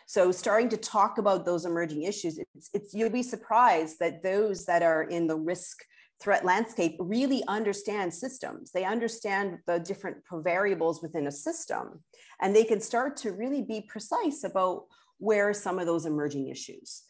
So 0.06 0.30
starting 0.30 0.68
to 0.70 0.76
talk 0.76 1.18
about 1.18 1.44
those 1.44 1.64
emerging 1.64 2.04
issues, 2.04 2.38
it's, 2.38 2.70
it's 2.72 2.94
you'll 2.94 3.10
be 3.10 3.24
surprised 3.24 3.98
that 3.98 4.22
those 4.22 4.64
that 4.66 4.82
are 4.82 5.02
in 5.02 5.26
the 5.26 5.36
risk 5.36 5.84
threat 6.20 6.44
landscape 6.44 6.96
really 6.98 7.42
understand 7.46 8.12
systems. 8.12 8.72
They 8.72 8.84
understand 8.84 9.58
the 9.66 9.78
different 9.78 10.18
variables 10.32 11.02
within 11.02 11.26
a 11.26 11.32
system, 11.32 12.02
and 12.40 12.54
they 12.54 12.64
can 12.64 12.80
start 12.80 13.16
to 13.18 13.32
really 13.32 13.62
be 13.62 13.82
precise 13.82 14.44
about 14.44 14.84
where 15.18 15.52
some 15.52 15.78
of 15.78 15.86
those 15.86 16.06
emerging 16.06 16.48
issues. 16.48 17.02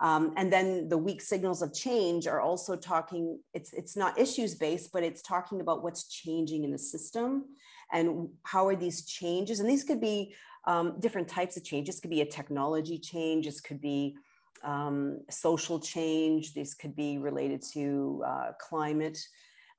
Um, 0.00 0.34
and 0.36 0.52
then 0.52 0.88
the 0.88 0.98
weak 0.98 1.22
signals 1.22 1.62
of 1.62 1.72
change 1.72 2.26
are 2.26 2.40
also 2.40 2.76
talking, 2.76 3.38
it's, 3.52 3.72
it's 3.72 3.96
not 3.96 4.18
issues 4.18 4.54
based, 4.54 4.90
but 4.92 5.04
it's 5.04 5.22
talking 5.22 5.60
about 5.60 5.82
what's 5.82 6.08
changing 6.08 6.64
in 6.64 6.72
the 6.72 6.78
system 6.78 7.44
and 7.92 8.28
how 8.42 8.66
are 8.66 8.76
these 8.76 9.04
changes. 9.06 9.60
And 9.60 9.68
these 9.68 9.84
could 9.84 10.00
be 10.00 10.34
um, 10.66 10.96
different 10.98 11.28
types 11.28 11.56
of 11.56 11.64
change. 11.64 11.86
This 11.86 12.00
could 12.00 12.10
be 12.10 12.22
a 12.22 12.26
technology 12.26 12.98
change. 12.98 13.46
This 13.46 13.60
could 13.60 13.80
be 13.80 14.16
um, 14.64 15.20
social 15.30 15.78
change. 15.78 16.54
This 16.54 16.74
could 16.74 16.96
be 16.96 17.18
related 17.18 17.62
to 17.72 18.22
uh, 18.26 18.52
climate. 18.60 19.18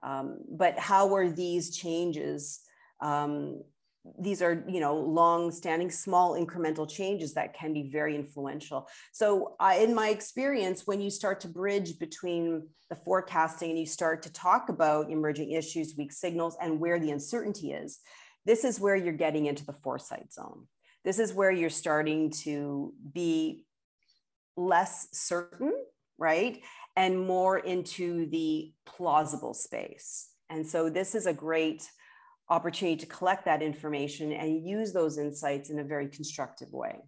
Um, 0.03 0.39
but 0.49 0.77
how 0.77 1.15
are 1.15 1.29
these 1.29 1.75
changes 1.75 2.61
um, 3.01 3.61
these 4.19 4.41
are 4.41 4.63
you 4.67 4.79
know 4.79 4.95
long 4.95 5.51
standing 5.51 5.89
small 5.89 6.33
incremental 6.33 6.89
changes 6.89 7.33
that 7.33 7.53
can 7.53 7.73
be 7.73 7.89
very 7.91 8.15
influential 8.15 8.87
so 9.11 9.55
in 9.79 9.95
my 9.95 10.09
experience 10.09 10.85
when 10.85 11.01
you 11.01 11.09
start 11.09 11.39
to 11.39 11.47
bridge 11.47 11.97
between 11.97 12.67
the 12.89 12.95
forecasting 12.95 13.71
and 13.71 13.79
you 13.79 13.85
start 13.85 14.21
to 14.21 14.31
talk 14.31 14.69
about 14.69 15.09
emerging 15.09 15.51
issues 15.51 15.95
weak 15.97 16.11
signals 16.11 16.55
and 16.61 16.79
where 16.79 16.99
the 16.99 17.11
uncertainty 17.11 17.71
is 17.71 17.99
this 18.45 18.63
is 18.63 18.79
where 18.79 18.95
you're 18.95 19.13
getting 19.13 19.47
into 19.47 19.65
the 19.65 19.73
foresight 19.73 20.31
zone 20.31 20.67
this 21.03 21.17
is 21.19 21.33
where 21.33 21.51
you're 21.51 21.69
starting 21.69 22.29
to 22.29 22.93
be 23.13 23.63
less 24.57 25.07
certain 25.11 25.73
right 26.17 26.61
and 26.95 27.19
more 27.19 27.59
into 27.59 28.25
the 28.27 28.71
plausible 28.85 29.53
space 29.53 30.29
and 30.49 30.65
so 30.65 30.89
this 30.89 31.15
is 31.15 31.25
a 31.25 31.33
great 31.33 31.89
opportunity 32.49 32.97
to 32.97 33.05
collect 33.05 33.45
that 33.45 33.61
information 33.61 34.31
and 34.31 34.65
use 34.65 34.93
those 34.93 35.17
insights 35.17 35.69
in 35.69 35.79
a 35.79 35.83
very 35.83 36.07
constructive 36.07 36.71
way. 36.71 37.01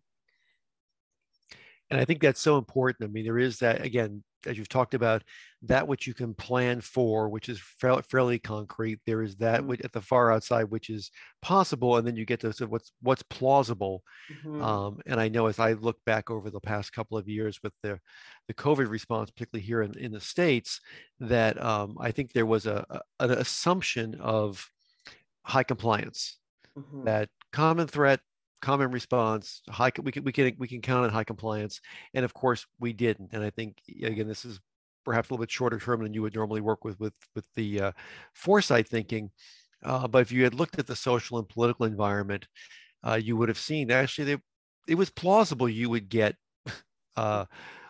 And 1.89 1.99
I 1.99 2.05
think 2.05 2.21
that's 2.21 2.41
so 2.41 2.57
important. 2.57 3.09
I 3.09 3.13
mean, 3.13 3.23
there 3.23 3.37
is 3.37 3.59
that, 3.59 3.81
again, 3.81 4.23
as 4.45 4.57
you've 4.57 4.69
talked 4.69 4.93
about, 4.93 5.23
that 5.63 5.87
which 5.87 6.05
you 6.05 6.13
can 6.13 6.33
plan 6.33 6.81
for, 6.81 7.29
which 7.29 7.49
is 7.49 7.61
fairly 7.79 8.39
concrete. 8.39 8.99
There 9.05 9.21
is 9.21 9.35
that 9.37 9.61
mm-hmm. 9.61 9.83
at 9.83 9.91
the 9.91 10.01
far 10.01 10.31
outside, 10.31 10.65
which 10.65 10.89
is 10.89 11.11
possible, 11.41 11.97
and 11.97 12.07
then 12.07 12.15
you 12.15 12.25
get 12.25 12.41
to 12.41 12.47
of 12.47 12.69
what's 12.69 12.91
what's 13.01 13.23
plausible. 13.23 14.03
Mm-hmm. 14.31 14.61
Um, 14.61 14.99
and 15.05 15.19
I 15.19 15.29
know 15.29 15.47
as 15.47 15.59
I 15.59 15.73
look 15.73 15.97
back 16.05 16.29
over 16.29 16.49
the 16.49 16.59
past 16.59 16.93
couple 16.93 17.17
of 17.17 17.27
years 17.27 17.59
with 17.63 17.73
the 17.83 17.99
the 18.47 18.53
COVID 18.53 18.89
response, 18.89 19.31
particularly 19.31 19.65
here 19.65 19.81
in, 19.81 19.97
in 19.97 20.11
the 20.11 20.21
states, 20.21 20.79
that 21.19 21.61
um, 21.61 21.97
I 21.99 22.11
think 22.11 22.33
there 22.33 22.45
was 22.45 22.65
a, 22.65 22.85
a, 22.89 23.01
an 23.19 23.31
assumption 23.31 24.15
of 24.21 24.69
high 25.43 25.63
compliance. 25.63 26.37
Mm-hmm. 26.77 27.05
That 27.05 27.29
common 27.51 27.87
threat, 27.87 28.19
common 28.61 28.91
response, 28.91 29.61
high 29.69 29.91
we 30.01 30.11
can 30.11 30.23
we 30.23 30.31
can 30.31 30.53
we 30.57 30.67
can 30.67 30.81
count 30.81 31.05
on 31.05 31.11
high 31.11 31.23
compliance, 31.23 31.79
and 32.13 32.25
of 32.25 32.33
course 32.33 32.65
we 32.79 32.93
didn't. 32.93 33.29
And 33.33 33.43
I 33.43 33.49
think 33.49 33.77
again 34.03 34.27
this 34.27 34.45
is 34.45 34.59
perhaps 35.05 35.29
a 35.29 35.33
little 35.33 35.43
bit 35.43 35.51
shorter 35.51 35.79
term 35.79 36.03
than 36.03 36.13
you 36.13 36.21
would 36.21 36.35
normally 36.35 36.61
work 36.61 36.83
with 36.83 36.99
with 36.99 37.13
with 37.35 37.45
the 37.55 37.81
uh, 37.81 37.91
foresight 38.33 38.87
thinking. 38.87 39.31
Uh, 39.83 40.07
but 40.07 40.21
if 40.21 40.31
you 40.31 40.43
had 40.43 40.53
looked 40.53 40.79
at 40.79 40.87
the 40.87 40.95
social 40.95 41.37
and 41.37 41.47
political 41.47 41.85
environment, 41.85 42.47
uh, 43.05 43.19
you 43.21 43.37
would 43.37 43.49
have 43.49 43.59
seen 43.59 43.91
actually 43.91 44.25
they, 44.25 44.37
it 44.87 44.95
was 44.95 45.09
plausible 45.09 45.69
you 45.69 45.89
would 45.89 46.09
get 46.09 46.35
uh, 47.15 47.45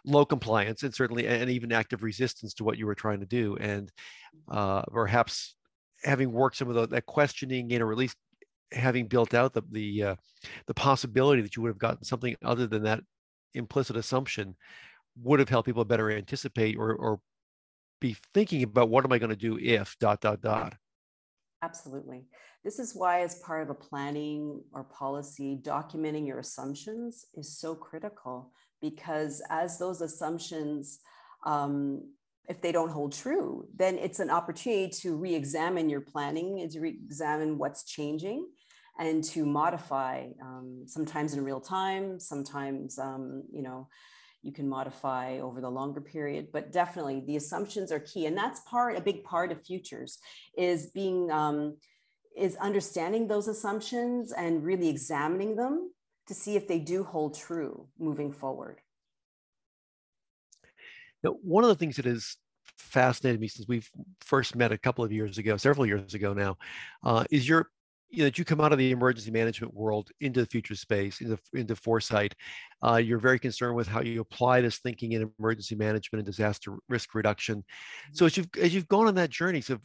low 0.06 0.26
compliance 0.26 0.84
and 0.84 0.94
certainly 0.94 1.28
and 1.28 1.50
even 1.50 1.72
active 1.72 2.04
resistance 2.04 2.54
to 2.54 2.64
what 2.64 2.78
you 2.78 2.86
were 2.86 2.96
trying 2.96 3.20
to 3.20 3.26
do, 3.26 3.56
and 3.58 3.92
uh, 4.50 4.82
perhaps 4.84 5.56
having 6.04 6.32
worked 6.32 6.58
some 6.58 6.70
of 6.70 6.76
the, 6.76 6.88
that 6.88 7.06
questioning 7.06 7.72
in, 7.72 7.82
or 7.82 7.92
at 7.92 7.98
least 7.98 8.18
having 8.72 9.08
built 9.08 9.34
out 9.34 9.54
the 9.54 9.62
the 9.72 10.04
uh, 10.04 10.16
the 10.66 10.74
possibility 10.74 11.42
that 11.42 11.56
you 11.56 11.62
would 11.62 11.70
have 11.70 11.78
gotten 11.78 12.04
something 12.04 12.36
other 12.44 12.68
than 12.68 12.84
that 12.84 13.02
implicit 13.54 13.96
assumption 13.96 14.56
would 15.24 15.40
have 15.40 15.50
helped 15.50 15.66
people 15.66 15.86
better 15.86 16.12
anticipate 16.12 16.78
or 16.78 16.94
or 16.94 17.20
be 18.00 18.16
thinking 18.34 18.64
about 18.64 18.90
what 18.90 19.06
am 19.06 19.12
I 19.12 19.18
going 19.18 19.32
to 19.32 19.36
do 19.36 19.58
if 19.60 19.96
dot 20.00 20.22
dot 20.22 20.42
dot. 20.42 20.76
Absolutely. 21.64 22.26
This 22.64 22.78
is 22.78 22.94
why, 22.94 23.22
as 23.22 23.36
part 23.40 23.64
of 23.64 23.70
a 23.70 23.74
planning 23.74 24.62
or 24.74 24.84
policy, 24.84 25.58
documenting 25.62 26.28
your 26.28 26.40
assumptions 26.40 27.26
is 27.34 27.58
so 27.58 27.74
critical 27.74 28.52
because 28.82 29.42
as 29.50 29.80
those 29.80 30.02
assumptions 30.02 31.00
um, 31.46 32.04
if 32.48 32.62
they 32.62 32.72
don't 32.72 32.90
hold 32.90 33.14
true, 33.14 33.68
then 33.76 33.98
it's 33.98 34.20
an 34.20 34.30
opportunity 34.30 34.90
to 34.90 35.16
re-examine 35.16 35.90
your 35.90 36.02
planning 36.02 36.62
and 36.62 36.72
to 36.72 36.80
re-examine 36.80 37.58
what's 37.58 37.84
changing 37.84 38.48
and 39.00 39.24
to 39.24 39.46
modify 39.46 40.28
um, 40.42 40.84
sometimes 40.86 41.34
in 41.34 41.44
real 41.44 41.60
time, 41.60 42.20
sometimes, 42.20 42.98
um, 42.98 43.44
you 43.52 43.62
know, 43.62 43.88
you 44.44 44.52
can 44.52 44.68
modify 44.68 45.40
over 45.40 45.60
the 45.60 45.70
longer 45.70 46.00
period, 46.00 46.48
but 46.54 46.72
definitely 46.72 47.22
the 47.28 47.36
assumptions 47.36 47.92
are 47.92 48.00
key. 48.00 48.28
And 48.28 48.38
that's 48.38 48.62
part, 48.62 48.96
a 48.96 49.02
big 49.02 49.24
part 49.24 49.52
of 49.52 49.62
futures 49.62 50.20
is 50.58 50.88
being, 50.88 51.30
um, 51.32 51.76
is 52.36 52.56
understanding 52.56 53.28
those 53.28 53.48
assumptions 53.48 54.32
and 54.32 54.64
really 54.64 54.90
examining 54.90 55.56
them 55.56 55.92
to 56.28 56.34
see 56.34 56.56
if 56.56 56.68
they 56.68 56.80
do 56.80 57.04
hold 57.04 57.36
true 57.36 57.88
moving 58.00 58.32
forward. 58.32 58.80
Now, 61.28 61.38
one 61.42 61.64
of 61.64 61.70
the 61.70 61.76
things 61.76 61.98
that 61.98 62.06
has 62.06 62.38
fascinated 62.78 63.42
me 63.42 63.48
since 63.48 63.68
we've 63.68 63.90
first 64.22 64.56
met 64.56 64.72
a 64.72 64.78
couple 64.78 65.04
of 65.04 65.12
years 65.12 65.38
ago, 65.38 65.58
several 65.58 65.86
years 65.86 66.14
ago 66.14 66.34
now, 66.34 66.58
uh, 67.04 67.26
is 67.30 67.48
your 67.48 67.70
you 68.10 68.20
know, 68.20 68.26
that 68.26 68.38
you 68.38 68.46
come 68.46 68.62
out 68.62 68.72
of 68.72 68.78
the 68.78 68.92
emergency 68.92 69.32
management 69.32 69.74
world 69.74 70.10
into 70.22 70.40
the 70.40 70.46
future 70.46 70.76
space, 70.76 71.20
into, 71.20 71.38
into 71.54 71.76
foresight. 71.76 72.34
Uh, 72.82 72.96
you're 72.96 73.20
very 73.20 73.38
concerned 73.38 73.76
with 73.76 73.86
how 73.86 74.00
you 74.00 74.22
apply 74.22 74.62
this 74.62 74.78
thinking 74.78 75.12
in 75.12 75.30
emergency 75.38 75.76
management 75.76 76.22
and 76.22 76.26
disaster 76.26 76.78
risk 76.88 77.14
reduction. 77.14 77.66
So 78.14 78.26
as 78.26 78.38
you've 78.38 78.48
as 78.62 78.74
you've 78.74 78.88
gone 78.88 79.08
on 79.08 79.16
that 79.16 79.30
journey, 79.30 79.60
so 79.60 79.78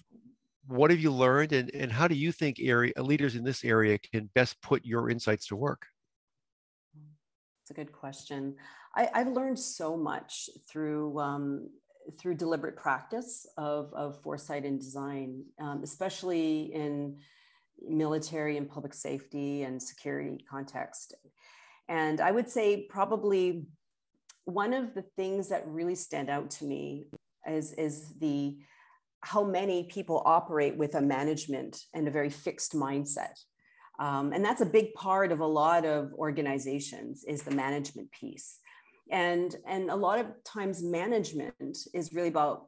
what 0.69 0.93
have 0.93 1.01
you 1.01 1.11
learned, 1.11 1.53
and, 1.53 1.75
and 1.75 1.91
how 1.91 2.07
do 2.07 2.15
you 2.15 2.31
think 2.31 2.59
area 2.61 2.93
leaders 2.99 3.35
in 3.35 3.43
this 3.43 3.65
area 3.65 3.99
can 3.99 4.31
best 4.37 4.61
put 4.63 4.85
your 4.85 5.11
insights 5.11 5.49
to 5.49 5.57
work? 5.57 5.87
A 7.73 7.75
good 7.75 7.93
question. 7.93 8.57
I, 8.95 9.09
have 9.15 9.29
learned 9.29 9.59
so 9.59 9.97
much 9.97 10.51
through 10.69 11.19
um, 11.19 11.71
through 12.19 12.35
deliberate 12.35 12.77
practice 12.77 13.47
of, 13.57 13.91
of 13.95 14.21
foresight 14.21 14.67
and 14.67 14.79
design, 14.79 15.43
um, 15.59 15.81
especially 15.83 16.71
in 16.75 17.17
military 17.81 18.59
and 18.59 18.69
public 18.69 18.93
safety 18.93 19.63
and 19.63 19.83
security 19.83 20.45
context. 20.51 21.15
And 21.89 22.21
I 22.21 22.31
would 22.31 22.51
say 22.51 22.87
probably 22.91 23.65
one 24.45 24.75
of 24.75 24.93
the 24.93 25.07
things 25.17 25.49
that 25.49 25.67
really 25.67 25.95
stand 25.95 26.29
out 26.29 26.51
to 26.51 26.67
me 26.67 27.07
is, 27.49 27.73
is 27.73 28.13
the 28.19 28.59
how 29.23 29.45
many 29.45 29.85
people 29.85 30.23
operate 30.27 30.77
with 30.77 30.95
a 30.95 31.01
management 31.01 31.85
and 31.95 32.07
a 32.07 32.11
very 32.11 32.29
fixed 32.29 32.75
mindset. 32.75 33.39
Um, 34.03 34.33
and 34.33 34.45
that's 34.45 34.61
a 34.61 34.67
big 34.67 34.95
part 34.95 35.31
of 35.31 35.39
a 35.39 35.47
lot 35.47 35.85
of 35.85 36.13
organizations 36.15 37.23
is 37.23 37.45
the 37.45 37.55
management 37.55 38.11
piece. 38.11 38.59
And 39.13 39.55
and 39.65 39.91
a 39.91 39.95
lot 39.95 40.19
of 40.19 40.27
times 40.43 40.83
management 40.83 41.79
is 41.95 42.13
really 42.13 42.29
about 42.29 42.67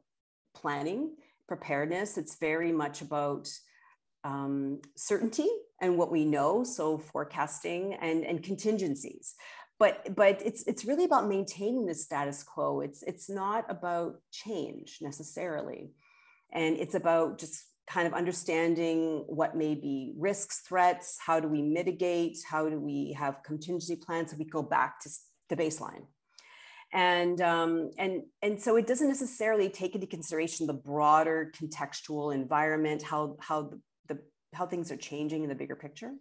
planning 0.55 1.11
preparedness. 1.45 2.17
It's 2.17 2.37
very 2.37 2.71
much 2.71 3.01
about 3.01 3.49
um, 4.23 4.79
certainty 4.95 5.49
and 5.81 5.97
what 5.97 6.09
we 6.09 6.23
know 6.23 6.63
so 6.63 6.97
forecasting 6.97 7.95
and 7.95 8.23
and 8.23 8.41
contingencies. 8.41 9.35
But 9.77 10.15
but 10.15 10.41
it's 10.41 10.63
it's 10.67 10.85
really 10.85 11.03
about 11.03 11.27
maintaining 11.27 11.85
the 11.85 11.95
status 11.95 12.43
quo. 12.43 12.79
It's 12.79 13.03
it's 13.03 13.29
not 13.29 13.65
about 13.67 14.21
change 14.31 14.99
necessarily. 15.01 15.91
And 16.53 16.77
it's 16.77 16.95
about 16.95 17.39
just 17.39 17.65
kind 17.87 18.07
of 18.07 18.13
understanding 18.13 19.23
what 19.27 19.55
may 19.55 19.75
be 19.75 20.13
risks 20.17 20.61
threats 20.61 21.17
how 21.23 21.39
do 21.39 21.47
we 21.47 21.61
mitigate 21.61 22.37
how 22.49 22.67
do 22.67 22.79
we 22.79 23.13
have 23.13 23.43
contingency 23.43 23.95
plans 23.95 24.31
so 24.31 24.37
we 24.37 24.45
go 24.45 24.63
back 24.63 24.99
to 24.99 25.09
the 25.49 25.55
baseline? 25.55 26.05
And 26.93 27.41
um, 27.41 27.91
and 27.97 28.23
and 28.41 28.61
so 28.61 28.77
it 28.77 28.87
doesn't 28.87 29.07
necessarily 29.07 29.69
take 29.69 29.95
into 29.95 30.07
consideration 30.07 30.67
the 30.67 30.73
broader 30.73 31.51
contextual 31.59 32.33
environment 32.33 33.01
how 33.01 33.35
how 33.39 33.63
the, 33.63 33.81
the 34.07 34.19
how 34.53 34.65
things 34.65 34.91
are 34.91 34.97
changing 34.97 35.43
in 35.43 35.49
the 35.49 35.55
bigger 35.55 35.75
picture. 35.75 36.11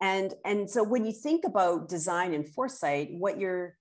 And 0.00 0.34
and 0.44 0.68
so 0.68 0.82
when 0.82 1.06
you 1.06 1.12
think 1.12 1.44
about 1.46 1.88
design 1.88 2.34
and 2.34 2.46
foresight 2.46 3.08
what 3.12 3.38
you're 3.38 3.76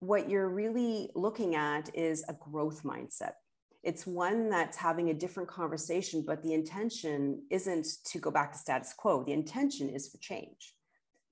what 0.00 0.28
you're 0.28 0.48
really 0.48 1.10
looking 1.14 1.54
at 1.54 1.94
is 1.94 2.24
a 2.28 2.34
growth 2.34 2.82
mindset 2.82 3.34
it's 3.82 4.06
one 4.06 4.48
that's 4.48 4.76
having 4.76 5.10
a 5.10 5.14
different 5.14 5.48
conversation 5.48 6.24
but 6.26 6.42
the 6.42 6.52
intention 6.52 7.42
isn't 7.50 7.86
to 8.04 8.18
go 8.18 8.30
back 8.30 8.52
to 8.52 8.58
status 8.58 8.94
quo 8.96 9.24
the 9.24 9.32
intention 9.32 9.88
is 9.88 10.08
for 10.08 10.18
change 10.18 10.74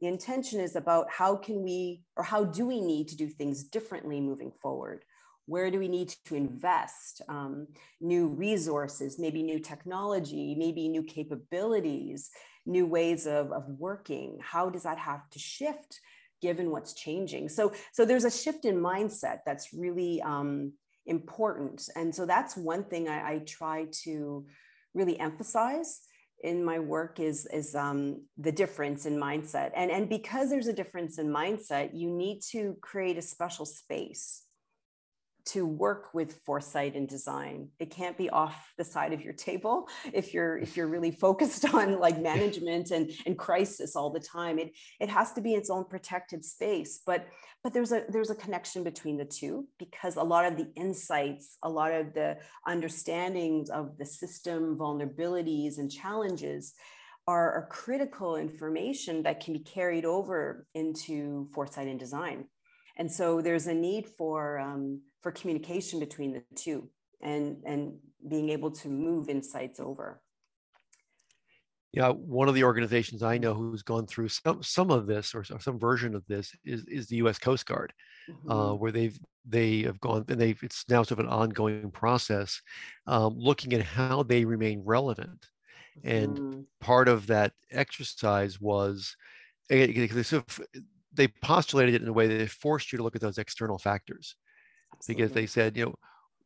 the 0.01 0.07
intention 0.07 0.61
is 0.61 0.77
about 0.77 1.11
how 1.11 1.37
can 1.37 1.63
we 1.63 2.03
or 2.17 2.25
how 2.25 2.45
do 2.45 2.67
we 2.67 2.81
need 2.81 3.09
to 3.09 3.17
do 3.17 3.29
things 3.29 3.65
differently 3.65 4.21
moving 4.21 4.51
forward? 4.51 5.05
Where 5.47 5.71
do 5.71 5.79
we 5.79 5.89
need 5.89 6.15
to 6.27 6.37
invest? 6.37 7.21
Um, 7.29 7.67
new 8.01 8.29
resources, 8.29 9.19
maybe 9.19 9.43
new 9.43 9.59
technology, 9.59 10.55
maybe 10.59 10.89
new 10.89 11.03
capabilities, 11.03 12.31
new 12.65 12.87
ways 12.87 13.27
of, 13.27 13.53
of 13.53 13.65
working. 13.79 14.39
How 14.41 14.71
does 14.71 14.85
that 14.85 14.99
have 14.99 15.29
to 15.31 15.39
shift 15.39 16.01
given 16.41 16.71
what's 16.71 16.95
changing? 16.95 17.51
So, 17.51 17.73
so 17.93 18.07
there's 18.07 18.25
a 18.25 18.31
shift 18.31 18.65
in 18.65 18.77
mindset 18.77 19.41
that's 19.45 19.75
really 19.75 20.23
um, 20.23 20.73
important. 21.07 21.89
And 21.97 22.15
so 22.15 22.27
that's 22.27 22.57
one 22.57 22.85
thing 22.85 23.09
I, 23.09 23.35
I 23.35 23.39
try 23.47 23.87
to 24.05 24.47
really 24.95 25.19
emphasize 25.19 26.01
in 26.43 26.65
my 26.65 26.79
work 26.79 27.21
is 27.21 27.47
is 27.53 27.75
um, 27.75 28.23
the 28.39 28.53
difference 28.53 29.07
in 29.07 29.17
mindset 29.17 29.71
and 29.77 29.91
and 29.91 30.09
because 30.09 30.49
there's 30.49 30.69
a 30.69 30.73
difference 30.73 31.19
in 31.19 31.29
mindset 31.29 31.91
you 31.93 32.11
need 32.11 32.41
to 32.41 32.77
create 32.81 33.19
a 33.19 33.23
special 33.23 33.67
space 33.67 34.45
to 35.47 35.67
work 35.67 36.15
with 36.15 36.41
foresight 36.45 36.95
and 36.95 37.09
design. 37.09 37.69
It 37.79 37.91
can't 37.91 38.17
be 38.17 38.31
off 38.31 38.73
the 38.79 38.85
side 38.85 39.13
of 39.13 39.23
your 39.23 39.33
table 39.33 39.89
if 40.13 40.35
you're 40.35 40.59
if 40.59 40.77
you're 40.77 40.87
really 40.87 41.11
focused 41.27 41.73
on 41.75 41.99
like 41.99 42.21
management 42.21 42.91
and 42.91 43.11
and 43.27 43.39
crisis 43.39 43.97
all 43.97 44.11
the 44.11 44.21
time. 44.21 44.59
It 44.59 44.73
it 45.01 45.09
has 45.09 45.33
to 45.35 45.41
be 45.41 45.55
its 45.55 45.71
own 45.71 45.85
protected 45.85 46.45
space. 46.45 47.01
But 47.05 47.27
but 47.63 47.73
there's 47.73 47.93
a 47.93 48.05
there's 48.09 48.31
a 48.31 48.35
connection 48.35 48.85
between 48.85 49.17
the 49.17 49.25
two 49.25 49.67
because 49.79 50.17
a 50.17 50.23
lot 50.23 50.45
of 50.45 50.57
the 50.57 50.69
insights 50.77 51.59
a 51.63 51.69
lot 51.69 51.93
of 51.93 52.15
the 52.15 52.39
understandings 52.67 53.71
of 53.71 53.97
the 53.99 54.07
system 54.07 54.77
vulnerabilities 54.77 55.79
and 55.79 55.91
challenges 55.91 56.75
are, 57.27 57.53
are 57.53 57.69
critical 57.71 58.37
information 58.37 59.23
that 59.23 59.41
can 59.41 59.53
be 59.53 59.61
carried 59.61 60.05
over 60.05 60.67
into 60.75 61.49
foresight 61.55 61.87
and 61.87 62.01
design 62.01 62.47
and 63.01 63.11
so 63.11 63.41
there's 63.41 63.67
a 63.67 63.75
need 63.75 64.07
for 64.07 64.59
um, 64.59 65.01
for 65.23 65.33
communication 65.33 65.99
between 65.99 66.33
the 66.33 66.43
two 66.55 66.89
and 67.23 67.57
and 67.65 67.95
being 68.29 68.51
able 68.51 68.71
to 68.71 68.89
move 68.89 69.29
insights 69.29 69.81
over 69.81 70.21
yeah 71.93 72.11
one 72.11 72.49
of 72.49 72.55
the 72.55 72.63
organizations 72.63 73.23
i 73.23 73.39
know 73.39 73.55
who's 73.55 73.83
gone 73.83 74.07
through 74.07 74.29
some 74.29 74.63
some 74.63 74.91
of 74.91 75.07
this 75.07 75.35
or 75.35 75.43
some 75.43 75.79
version 75.79 76.15
of 76.15 76.25
this 76.29 76.53
is 76.65 76.85
is 76.85 77.09
the 77.09 77.17
us 77.17 77.39
coast 77.39 77.67
guard 77.67 77.93
mm-hmm. 78.29 78.53
uh, 78.53 78.75
where 78.75 78.93
they've 78.93 79.19
they 79.49 79.83
have 79.83 80.01
gone 80.01 80.23
and 80.29 80.41
they've 80.41 80.63
it's 80.63 80.85
now 80.91 81.03
sort 81.03 81.19
of 81.19 81.25
an 81.25 81.33
ongoing 81.33 81.91
process 81.91 82.61
um, 83.07 83.35
looking 83.37 83.73
at 83.73 83.83
how 83.83 84.23
they 84.23 84.45
remain 84.45 84.83
relevant 84.85 85.47
and 86.05 86.37
mm-hmm. 86.37 86.61
part 86.81 87.09
of 87.09 87.27
that 87.27 87.53
exercise 87.71 88.61
was 88.61 89.17
sort 89.71 90.45
of, 90.49 90.61
they 91.13 91.29
postulated 91.29 91.95
it 91.95 92.03
in 92.03 92.09
a 92.09 92.13
way 92.13 92.27
that 92.27 92.37
they 92.37 92.47
forced 92.47 92.93
you 92.93 92.99
to 92.99 93.03
look 93.03 93.17
at 93.17 93.21
those 93.21 93.39
external 93.39 93.79
factors 93.79 94.37
Absolutely. 94.95 95.23
because 95.23 95.35
they 95.35 95.47
said, 95.47 95.77
you 95.77 95.87
know, 95.87 95.95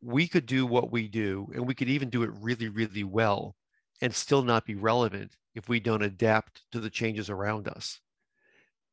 we 0.01 0.27
could 0.27 0.45
do 0.45 0.65
what 0.65 0.91
we 0.91 1.07
do 1.07 1.49
and 1.53 1.67
we 1.67 1.75
could 1.75 1.89
even 1.89 2.09
do 2.09 2.23
it 2.23 2.31
really, 2.41 2.69
really 2.69 3.03
well 3.03 3.55
and 4.01 4.13
still 4.13 4.43
not 4.43 4.65
be 4.65 4.75
relevant 4.75 5.35
if 5.53 5.69
we 5.69 5.79
don't 5.79 6.03
adapt 6.03 6.61
to 6.71 6.79
the 6.79 6.89
changes 6.89 7.29
around 7.29 7.67
us. 7.67 7.99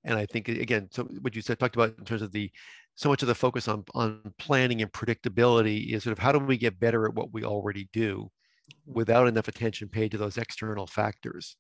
And 0.04 0.18
I 0.18 0.26
think 0.26 0.48
again, 0.48 0.88
so 0.90 1.04
what 1.04 1.35
you 1.35 1.42
said 1.42 1.58
talked 1.58 1.76
about 1.76 1.98
in 1.98 2.04
terms 2.04 2.22
of 2.22 2.32
the 2.32 2.50
so 2.94 3.08
much 3.08 3.22
of 3.22 3.28
the 3.28 3.35
focus 3.35 3.68
on 3.68 3.85
on 3.94 4.20
planning 4.38 4.82
and 4.82 4.92
predictability 4.92 5.92
is 5.92 6.02
sort 6.02 6.12
of 6.12 6.18
how 6.18 6.32
do 6.32 6.38
we 6.38 6.56
get 6.56 6.80
better 6.80 7.06
at 7.06 7.14
what 7.14 7.32
we 7.32 7.44
already 7.44 7.88
do 7.92 8.30
mm-hmm. 8.70 8.94
without 8.94 9.28
enough 9.28 9.48
attention 9.48 9.88
paid 9.88 10.11
to 10.11 10.18
those 10.18 10.38
external 10.38 10.87
factors. 10.87 11.56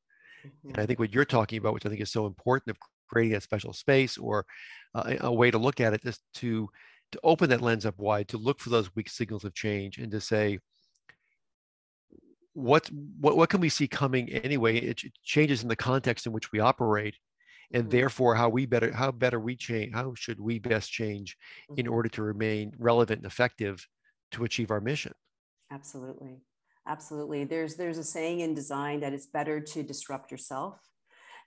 Mm-hmm. 0.46 0.70
And 0.70 0.78
I 0.78 0.86
think 0.86 0.98
what 0.98 1.14
you're 1.14 1.24
talking 1.24 1.58
about, 1.58 1.74
which 1.74 1.86
I 1.86 1.88
think 1.88 2.00
is 2.00 2.12
so 2.12 2.26
important 2.26 2.76
of 2.76 2.80
creating 3.12 3.36
a 3.36 3.40
special 3.40 3.72
space 3.72 4.16
or 4.16 4.44
uh, 4.94 5.14
a 5.20 5.32
way 5.32 5.50
to 5.50 5.58
look 5.58 5.80
at 5.80 5.92
it 5.92 6.02
just 6.02 6.22
to 6.34 6.68
to 7.12 7.20
open 7.22 7.50
that 7.50 7.60
lens 7.60 7.84
up 7.84 7.98
wide 7.98 8.26
to 8.28 8.38
look 8.38 8.58
for 8.58 8.70
those 8.70 8.94
weak 8.96 9.08
signals 9.08 9.44
of 9.44 9.54
change 9.54 9.98
and 9.98 10.10
to 10.10 10.20
say 10.20 10.58
what 12.54 12.90
what 13.20 13.36
what 13.36 13.48
can 13.48 13.60
we 13.60 13.68
see 13.68 13.88
coming 13.88 14.30
anyway? 14.30 14.78
It 14.78 15.00
changes 15.24 15.62
in 15.62 15.68
the 15.68 15.76
context 15.76 16.26
in 16.26 16.32
which 16.32 16.52
we 16.52 16.60
operate, 16.60 17.16
and 17.72 17.84
mm-hmm. 17.84 17.90
therefore 17.90 18.34
how 18.34 18.48
we 18.48 18.66
better 18.66 18.92
how 18.92 19.10
better 19.10 19.40
we 19.40 19.56
change 19.56 19.94
how 19.94 20.12
should 20.14 20.40
we 20.40 20.58
best 20.58 20.90
change 20.90 21.36
in 21.76 21.86
mm-hmm. 21.86 21.94
order 21.94 22.08
to 22.10 22.22
remain 22.22 22.72
relevant 22.78 23.20
and 23.20 23.26
effective 23.26 23.86
to 24.32 24.44
achieve 24.44 24.70
our 24.70 24.80
mission. 24.80 25.12
Absolutely, 25.70 26.42
absolutely. 26.86 27.44
There's 27.44 27.76
there's 27.76 27.98
a 27.98 28.04
saying 28.04 28.40
in 28.40 28.54
design 28.54 29.00
that 29.00 29.12
it's 29.12 29.26
better 29.26 29.60
to 29.60 29.82
disrupt 29.82 30.30
yourself 30.30 30.78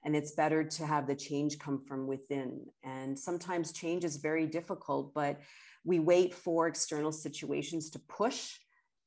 and 0.05 0.15
it's 0.15 0.31
better 0.31 0.63
to 0.63 0.85
have 0.85 1.07
the 1.07 1.15
change 1.15 1.59
come 1.59 1.79
from 1.81 2.07
within 2.07 2.61
and 2.83 3.17
sometimes 3.17 3.73
change 3.73 4.05
is 4.05 4.17
very 4.17 4.45
difficult 4.45 5.13
but 5.13 5.41
we 5.83 5.99
wait 5.99 6.33
for 6.33 6.67
external 6.67 7.11
situations 7.11 7.89
to 7.91 7.99
push 7.99 8.55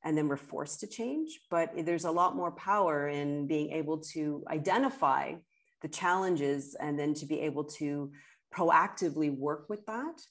and 0.04 0.16
then 0.16 0.28
we're 0.28 0.36
forced 0.36 0.80
to 0.80 0.86
change. 0.86 1.40
But 1.50 1.72
there's 1.84 2.04
a 2.04 2.10
lot 2.10 2.36
more 2.36 2.52
power 2.52 3.08
in 3.08 3.46
being 3.46 3.72
able 3.72 3.98
to 4.12 4.44
identify 4.48 5.34
the 5.82 5.88
challenges 5.88 6.74
and 6.74 6.98
then 6.98 7.14
to 7.14 7.26
be 7.26 7.40
able 7.40 7.64
to 7.64 8.12
proactively 8.54 9.36
work 9.36 9.68
with 9.68 9.84
that. 9.86 10.22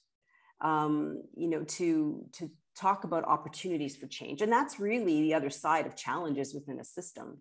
Um, 0.60 1.22
you 1.36 1.48
know, 1.48 1.62
to 1.62 2.26
to 2.32 2.50
talk 2.74 3.04
about 3.04 3.24
opportunities 3.24 3.96
for 3.96 4.08
change, 4.08 4.42
and 4.42 4.50
that's 4.50 4.80
really 4.80 5.20
the 5.20 5.34
other 5.34 5.50
side 5.50 5.86
of 5.86 5.94
challenges 5.94 6.52
within 6.52 6.80
a 6.80 6.84
system. 6.84 7.40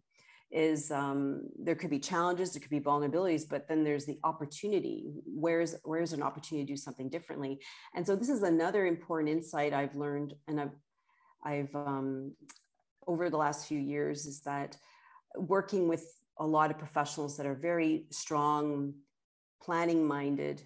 Is 0.49 0.91
um, 0.91 1.41
there 1.59 1.75
could 1.75 1.89
be 1.89 1.99
challenges, 1.99 2.53
there 2.53 2.61
could 2.61 2.69
be 2.69 2.79
vulnerabilities, 2.79 3.43
but 3.47 3.67
then 3.67 3.83
there's 3.83 4.05
the 4.05 4.17
opportunity. 4.23 5.05
Where's 5.25 5.75
where's 5.83 6.13
an 6.13 6.23
opportunity 6.23 6.65
to 6.65 6.73
do 6.73 6.77
something 6.77 7.09
differently? 7.09 7.59
And 7.95 8.07
so 8.07 8.15
this 8.15 8.29
is 8.29 8.43
another 8.43 8.85
important 8.85 9.29
insight 9.29 9.73
I've 9.73 9.95
learned, 9.95 10.35
and 10.47 10.61
I've 10.61 10.75
I've 11.43 11.75
um, 11.75 12.33
over 13.05 13.29
the 13.29 13.37
last 13.37 13.67
few 13.67 13.79
years 13.79 14.25
is 14.25 14.41
that 14.41 14.77
working 15.35 15.89
with 15.89 16.05
a 16.39 16.47
lot 16.47 16.71
of 16.71 16.77
professionals 16.77 17.35
that 17.37 17.45
are 17.45 17.55
very 17.55 18.05
strong, 18.11 18.93
planning 19.61 20.05
minded, 20.05 20.61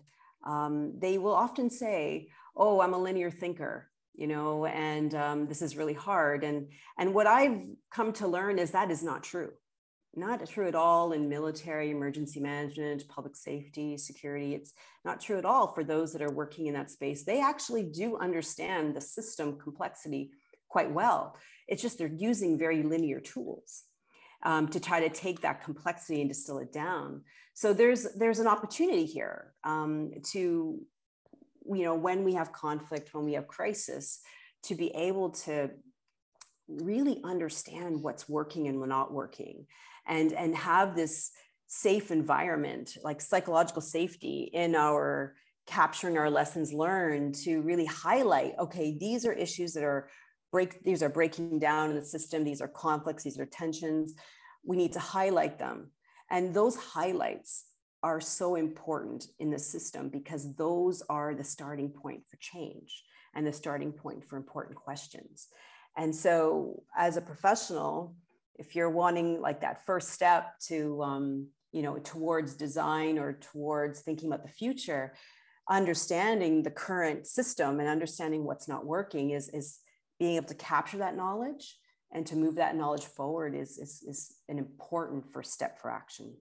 um, 0.46 0.94
they 1.00 1.17
will 1.17 1.34
often 1.34 1.72
say, 1.72 2.30
"Oh, 2.56 2.82
I'm 2.82 2.94
a 2.94 3.00
linear 3.00 3.32
thinker." 3.32 3.91
you 4.13 4.28
know 4.28 4.65
and 4.65 5.15
um, 5.15 5.48
this 5.48 5.62
is 5.62 5.78
really 5.78 5.94
hard 5.94 6.44
and 6.44 6.67
and 6.98 7.13
what 7.13 7.28
i've 7.28 7.62
come 7.89 8.12
to 8.12 8.28
learn 8.28 8.60
is 8.60 8.72
that 8.72 8.91
is 8.91 9.04
not 9.04 9.24
true 9.24 9.52
not 10.15 10.45
true 10.47 10.67
at 10.67 10.76
all 10.76 11.13
in 11.13 11.30
military 11.30 11.91
emergency 11.91 12.39
management 12.39 13.08
public 13.08 13.36
safety 13.36 13.97
security 13.97 14.54
it's 14.54 14.74
not 15.06 15.21
true 15.21 15.38
at 15.38 15.45
all 15.45 15.67
for 15.67 15.84
those 15.84 16.12
that 16.12 16.21
are 16.21 16.32
working 16.32 16.67
in 16.67 16.74
that 16.74 16.91
space 16.91 17.24
they 17.24 17.41
actually 17.41 17.84
do 17.84 18.17
understand 18.17 18.93
the 18.93 19.02
system 19.02 19.58
complexity 19.58 20.32
quite 20.71 20.91
well. 20.91 21.36
It's 21.67 21.82
just 21.82 21.97
they're 21.97 22.08
using 22.08 22.58
very 22.58 22.82
linear 22.82 23.19
tools 23.19 23.84
um, 24.43 24.69
to 24.69 24.80
try 24.80 25.02
to 25.02 25.10
take 25.10 25.41
that 25.41 25.63
complexity 25.63 26.21
and 26.21 26.30
distill 26.30 26.60
it 26.60 26.71
down. 26.71 27.21
So 27.54 27.74
there's 27.74 28.08
there's 28.17 28.39
an 28.39 28.47
opportunity 28.47 29.06
here 29.06 29.54
um, 29.63 30.12
to, 30.32 30.80
you 31.69 31.84
know, 31.84 31.95
when 31.95 32.24
we 32.24 32.34
have 32.34 32.54
conflict, 32.54 33.13
when 33.13 33.26
we 33.26 33.34
have 33.34 33.47
crisis, 33.47 34.21
to 34.63 34.76
be 34.76 34.89
able 34.95 35.32
to 35.32 35.69
really 36.81 37.21
understand 37.23 38.01
what's 38.01 38.29
working 38.29 38.67
and 38.67 38.79
what's 38.79 38.89
not 38.89 39.13
working, 39.13 39.65
and 40.07 40.34
and 40.34 40.55
have 40.55 40.95
this 40.95 41.31
safe 41.67 42.12
environment, 42.12 42.97
like 43.03 43.21
psychological 43.21 43.81
safety 43.81 44.49
in 44.53 44.75
our 44.75 45.36
capturing 45.67 46.17
our 46.17 46.29
lessons 46.29 46.73
learned 46.73 47.36
to 47.36 47.62
really 47.62 47.86
highlight 47.86 48.55
okay 48.57 48.97
these 48.97 49.27
are 49.27 49.31
issues 49.31 49.73
that 49.73 49.84
are 49.84 50.10
break 50.51 50.84
these 50.84 51.01
are 51.01 51.10
breaking 51.10 51.60
down 51.60 51.89
in 51.89 51.95
the 51.95 52.05
system. 52.05 52.43
These 52.43 52.62
are 52.62 52.67
conflicts. 52.67 53.23
These 53.23 53.39
are 53.39 53.45
tensions. 53.45 54.13
We 54.63 54.77
need 54.77 54.93
to 54.93 54.99
highlight 54.99 55.57
them. 55.57 55.91
And 56.29 56.53
those 56.53 56.75
highlights 56.75 57.65
are 58.03 58.21
so 58.21 58.55
important 58.55 59.27
in 59.39 59.49
the 59.49 59.60
system 59.60 60.10
because 60.10 60.55
those 60.55 61.03
are 61.10 61.34
the 61.36 61.43
starting 61.43 61.89
point 61.89 62.23
for 62.29 62.38
change 62.39 63.03
and 63.36 63.45
the 63.45 63.53
starting 63.53 63.91
point 63.91 64.25
for 64.25 64.38
important 64.38 64.75
questions 64.75 65.47
and 65.97 66.15
so 66.15 66.84
as 66.95 67.17
a 67.17 67.21
professional 67.21 68.15
if 68.56 68.75
you're 68.75 68.89
wanting 68.89 69.41
like 69.41 69.62
that 69.62 69.86
first 69.86 70.10
step 70.10 70.60
to 70.60 71.01
um, 71.01 71.47
you 71.71 71.82
know 71.82 71.97
towards 71.97 72.56
design 72.56 73.17
or 73.17 73.34
towards 73.34 74.01
thinking 74.01 74.30
about 74.30 74.43
the 74.43 74.51
future 74.51 75.13
understanding 75.69 76.63
the 76.63 76.71
current 76.71 77.25
system 77.25 77.80
and 77.80 77.88
understanding 77.88 78.43
what's 78.43 78.67
not 78.67 78.86
working 78.86 79.32
is 79.32 79.49
is 79.49 79.80
being 80.19 80.36
able 80.36 80.47
to 80.47 80.56
capture 80.56 80.97
that 80.97 81.15
knowledge 81.15 81.77
and 82.12 82.25
to 82.27 82.36
move 82.36 82.56
that 82.56 82.75
knowledge 82.75 83.06
forward 83.06 83.56
is, 83.56 83.77
is, 83.77 84.04
is 84.08 84.36
an 84.49 84.60
important 84.60 85.25
first 85.32 85.51
step 85.51 85.80
for 85.80 85.89
action. 85.89 86.36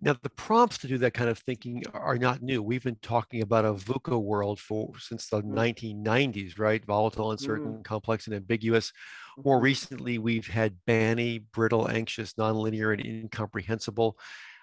Now, 0.00 0.16
the 0.22 0.30
prompts 0.30 0.78
to 0.78 0.86
do 0.86 0.96
that 0.98 1.14
kind 1.14 1.28
of 1.28 1.38
thinking 1.40 1.82
are 1.92 2.18
not 2.18 2.40
new. 2.40 2.62
We've 2.62 2.84
been 2.84 2.98
talking 3.02 3.42
about 3.42 3.64
a 3.64 3.74
VUCA 3.74 4.20
world 4.22 4.60
for 4.60 4.92
since 4.98 5.28
the 5.28 5.42
mm. 5.42 5.54
1990s, 5.54 6.58
right? 6.58 6.84
Volatile, 6.84 7.32
uncertain, 7.32 7.78
mm. 7.78 7.84
complex, 7.84 8.26
and 8.26 8.36
ambiguous. 8.36 8.92
More 9.44 9.56
mm-hmm. 9.56 9.64
recently, 9.64 10.18
we've 10.18 10.46
had 10.46 10.76
BANI, 10.86 11.40
brittle, 11.52 11.88
anxious, 11.88 12.34
nonlinear, 12.34 12.92
and 12.92 13.04
incomprehensible. 13.04 14.16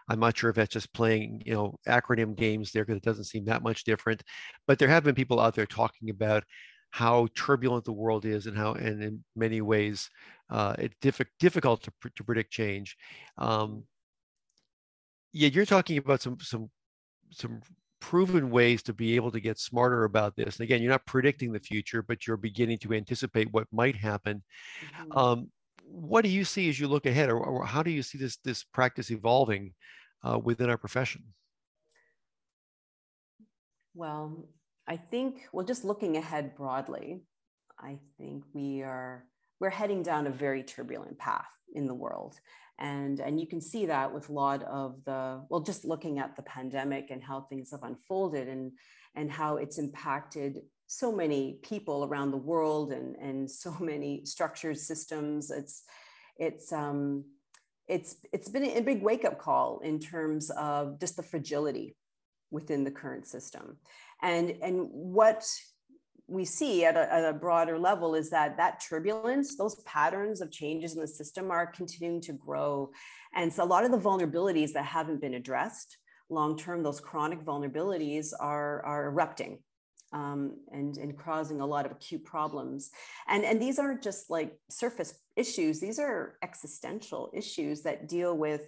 I'm 0.07 0.19
not 0.19 0.37
sure 0.37 0.51
if 0.51 0.55
that's 0.55 0.73
just 0.73 0.93
playing, 0.93 1.41
you 1.45 1.53
know, 1.53 1.79
acronym 1.87 2.35
games 2.37 2.71
there 2.71 2.85
because 2.85 2.97
it 2.97 3.03
doesn't 3.03 3.23
seem 3.25 3.45
that 3.45 3.63
much 3.63 3.83
different. 3.83 4.23
But 4.67 4.79
there 4.79 4.87
have 4.87 5.03
been 5.03 5.15
people 5.15 5.41
out 5.41 5.55
there 5.55 5.65
talking 5.65 6.11
about 6.11 6.43
how 6.91 7.27
turbulent 7.35 7.83
the 7.83 7.91
world 7.91 8.23
is 8.23 8.47
and 8.47 8.55
how 8.55 8.71
and 8.73 9.03
in 9.03 9.23
many 9.35 9.59
ways 9.59 10.09
uh, 10.49 10.75
it's 10.79 10.95
diff- 11.01 11.27
difficult 11.41 11.83
to, 11.83 11.91
to 12.15 12.23
predict 12.23 12.53
change 12.53 12.95
um, 13.37 13.83
yeah 15.35 15.49
you're 15.49 15.65
talking 15.65 15.97
about 15.97 16.21
some 16.21 16.37
some 16.39 16.69
some 17.31 17.61
proven 17.99 18.49
ways 18.49 18.83
to 18.83 18.93
be 18.93 19.15
able 19.15 19.31
to 19.31 19.39
get 19.39 19.57
smarter 19.59 20.03
about 20.03 20.35
this 20.35 20.57
and 20.57 20.63
again 20.63 20.81
you're 20.81 20.91
not 20.91 21.05
predicting 21.05 21.51
the 21.51 21.59
future 21.59 22.01
but 22.01 22.25
you're 22.25 22.37
beginning 22.37 22.77
to 22.77 22.93
anticipate 22.93 23.51
what 23.51 23.67
might 23.71 23.95
happen 23.95 24.43
mm-hmm. 24.81 25.17
um, 25.17 25.49
what 25.83 26.23
do 26.23 26.29
you 26.29 26.43
see 26.43 26.69
as 26.69 26.79
you 26.79 26.87
look 26.87 27.05
ahead 27.05 27.29
or, 27.29 27.37
or, 27.37 27.65
how 27.65 27.83
do 27.83 27.91
you 27.91 28.01
see 28.01 28.17
this 28.17 28.37
this 28.37 28.63
practice 28.63 29.11
evolving 29.11 29.73
uh, 30.23 30.39
within 30.41 30.69
our 30.69 30.77
profession 30.77 31.23
well 33.93 34.45
I 34.87 34.97
think, 34.97 35.47
well, 35.51 35.65
just 35.65 35.83
looking 35.83 36.17
ahead 36.17 36.55
broadly, 36.55 37.23
I 37.79 37.99
think 38.17 38.43
we 38.53 38.83
are 38.83 39.25
we're 39.59 39.69
heading 39.69 40.03
down 40.03 40.27
a 40.27 40.31
very 40.31 40.63
turbulent 40.63 41.17
path 41.17 41.49
in 41.73 41.87
the 41.87 41.93
world. 41.93 42.35
And, 42.77 43.19
and 43.19 43.39
you 43.39 43.47
can 43.47 43.61
see 43.61 43.85
that 43.85 44.13
with 44.13 44.29
a 44.29 44.33
lot 44.33 44.63
of 44.63 45.03
the, 45.05 45.41
well, 45.49 45.61
just 45.61 45.85
looking 45.85 46.19
at 46.19 46.35
the 46.35 46.41
pandemic 46.41 47.09
and 47.09 47.23
how 47.23 47.41
things 47.41 47.71
have 47.71 47.83
unfolded 47.83 48.47
and, 48.47 48.73
and 49.15 49.31
how 49.31 49.57
it's 49.57 49.77
impacted 49.77 50.59
so 50.87 51.11
many 51.11 51.59
people 51.63 52.03
around 52.03 52.31
the 52.31 52.37
world 52.37 52.91
and, 52.91 53.15
and 53.15 53.49
so 53.63 53.75
many 53.79 54.25
structures, 54.25 54.85
systems. 54.85 55.51
It's, 55.51 55.83
it's, 56.37 56.73
um, 56.73 57.25
it's, 57.87 58.17
it's 58.33 58.49
been 58.49 58.65
a 58.65 58.81
big 58.81 59.01
wake 59.01 59.25
up 59.25 59.39
call 59.39 59.79
in 59.79 59.99
terms 59.99 60.49
of 60.49 60.99
just 60.99 61.15
the 61.15 61.23
fragility 61.23 61.95
within 62.51 62.83
the 62.83 62.91
current 62.91 63.25
system. 63.25 63.77
And, 64.21 64.55
and 64.61 64.87
what 64.91 65.45
we 66.27 66.45
see 66.45 66.85
at 66.85 66.95
a, 66.95 67.13
at 67.13 67.25
a, 67.25 67.33
broader 67.33 67.77
level 67.77 68.15
is 68.15 68.29
that 68.31 68.57
that 68.57 68.83
turbulence, 68.87 69.55
those 69.55 69.75
patterns 69.81 70.41
of 70.41 70.51
changes 70.51 70.95
in 70.95 71.01
the 71.01 71.07
system 71.07 71.51
are 71.51 71.67
continuing 71.67 72.21
to 72.21 72.33
grow. 72.33 72.89
And 73.35 73.51
so 73.51 73.63
a 73.63 73.65
lot 73.65 73.85
of 73.85 73.91
the 73.91 73.99
vulnerabilities 73.99 74.73
that 74.73 74.85
haven't 74.85 75.21
been 75.21 75.35
addressed 75.35 75.97
long 76.29 76.57
term, 76.57 76.81
those 76.81 76.99
chronic 76.99 77.41
vulnerabilities 77.41 78.33
are, 78.39 78.83
are 78.83 79.07
erupting. 79.07 79.59
Um, 80.13 80.59
and, 80.71 80.95
and 80.95 81.17
causing 81.17 81.59
a 81.59 81.65
lot 81.65 81.85
of 81.85 81.91
acute 81.91 82.23
problems. 82.23 82.89
And, 83.27 83.43
and 83.43 83.61
these 83.61 83.79
aren't 83.79 84.01
just 84.01 84.29
like 84.29 84.53
surface 84.69 85.13
issues, 85.35 85.81
these 85.81 85.99
are 85.99 86.37
existential 86.41 87.31
issues 87.33 87.81
that 87.81 88.07
deal 88.07 88.37
with 88.37 88.61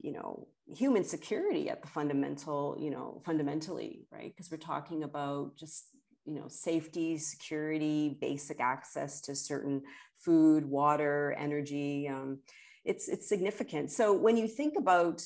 you 0.00 0.12
know 0.12 0.46
human 0.74 1.04
security 1.04 1.68
at 1.68 1.82
the 1.82 1.88
fundamental 1.88 2.76
you 2.78 2.90
know 2.90 3.20
fundamentally 3.24 4.06
right 4.12 4.32
because 4.34 4.50
we're 4.50 4.56
talking 4.56 5.02
about 5.02 5.56
just 5.56 5.86
you 6.28 6.34
know 6.34 6.48
safety 6.48 7.18
security 7.18 8.16
basic 8.20 8.60
access 8.60 9.20
to 9.20 9.34
certain 9.34 9.82
food 10.24 10.64
water 10.64 11.34
energy 11.38 12.08
um, 12.08 12.38
it's 12.84 13.08
it's 13.08 13.28
significant 13.28 13.90
so 13.90 14.12
when 14.12 14.36
you 14.36 14.46
think 14.46 14.74
about 14.76 15.22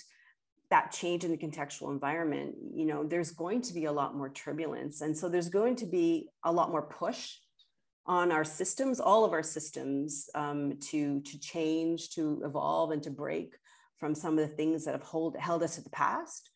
that 0.70 0.90
change 0.90 1.24
in 1.24 1.30
the 1.30 1.36
contextual 1.36 1.90
environment 1.90 2.54
you 2.74 2.86
know 2.86 3.04
there's 3.04 3.32
going 3.32 3.60
to 3.60 3.74
be 3.74 3.86
a 3.86 3.92
lot 3.92 4.16
more 4.16 4.30
turbulence 4.30 5.00
and 5.00 5.16
so 5.16 5.28
there's 5.28 5.48
going 5.48 5.76
to 5.76 5.86
be 5.86 6.28
a 6.44 6.52
lot 6.52 6.70
more 6.70 6.82
push 6.82 7.36
on 8.06 8.32
our 8.32 8.44
systems 8.44 9.00
all 9.00 9.24
of 9.24 9.32
our 9.32 9.42
systems 9.42 10.28
um, 10.34 10.78
to 10.80 11.20
to 11.20 11.38
change 11.38 12.10
to 12.10 12.40
evolve 12.44 12.90
and 12.90 13.02
to 13.02 13.10
break 13.10 13.54
from 14.02 14.16
some 14.16 14.36
of 14.36 14.48
the 14.48 14.56
things 14.56 14.84
that 14.84 14.94
have 14.94 15.02
hold, 15.04 15.36
held 15.36 15.62
us 15.62 15.76
to 15.76 15.80
the 15.80 15.90
past. 15.90 16.50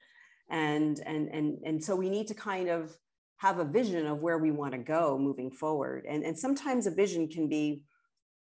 And, 0.50 0.98
and, 1.06 1.28
and, 1.28 1.58
and 1.64 1.84
so 1.84 1.94
we 1.94 2.10
need 2.10 2.26
to 2.26 2.34
kind 2.34 2.68
of 2.68 2.92
have 3.38 3.58
a 3.58 3.64
vision 3.64 4.06
of 4.06 4.18
where 4.18 4.38
we 4.38 4.50
want 4.50 4.72
to 4.72 4.78
go 4.78 5.18
moving 5.18 5.50
forward. 5.50 6.06
And, 6.08 6.24
and 6.24 6.38
sometimes 6.38 6.86
a 6.86 6.90
vision 6.90 7.28
can 7.28 7.48
be 7.48 7.82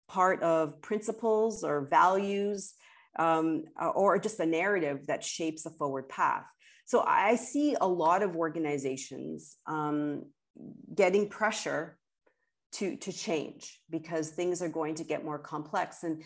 part 0.08 0.42
of 0.42 0.80
principles 0.82 1.64
or 1.64 1.88
values 1.90 2.74
um, 3.18 3.64
or 3.94 4.18
just 4.18 4.40
a 4.40 4.46
narrative 4.46 5.06
that 5.06 5.24
shapes 5.24 5.66
a 5.66 5.70
forward 5.70 6.08
path. 6.08 6.44
So 6.84 7.02
I 7.06 7.36
see 7.36 7.76
a 7.80 7.88
lot 7.88 8.22
of 8.22 8.36
organizations 8.36 9.56
um, 9.66 10.26
getting 10.94 11.28
pressure 11.28 11.98
to, 12.72 12.96
to 12.96 13.12
change 13.12 13.80
because 13.90 14.30
things 14.30 14.60
are 14.60 14.68
going 14.68 14.96
to 14.96 15.04
get 15.04 15.24
more 15.24 15.38
complex. 15.38 16.02
And, 16.02 16.22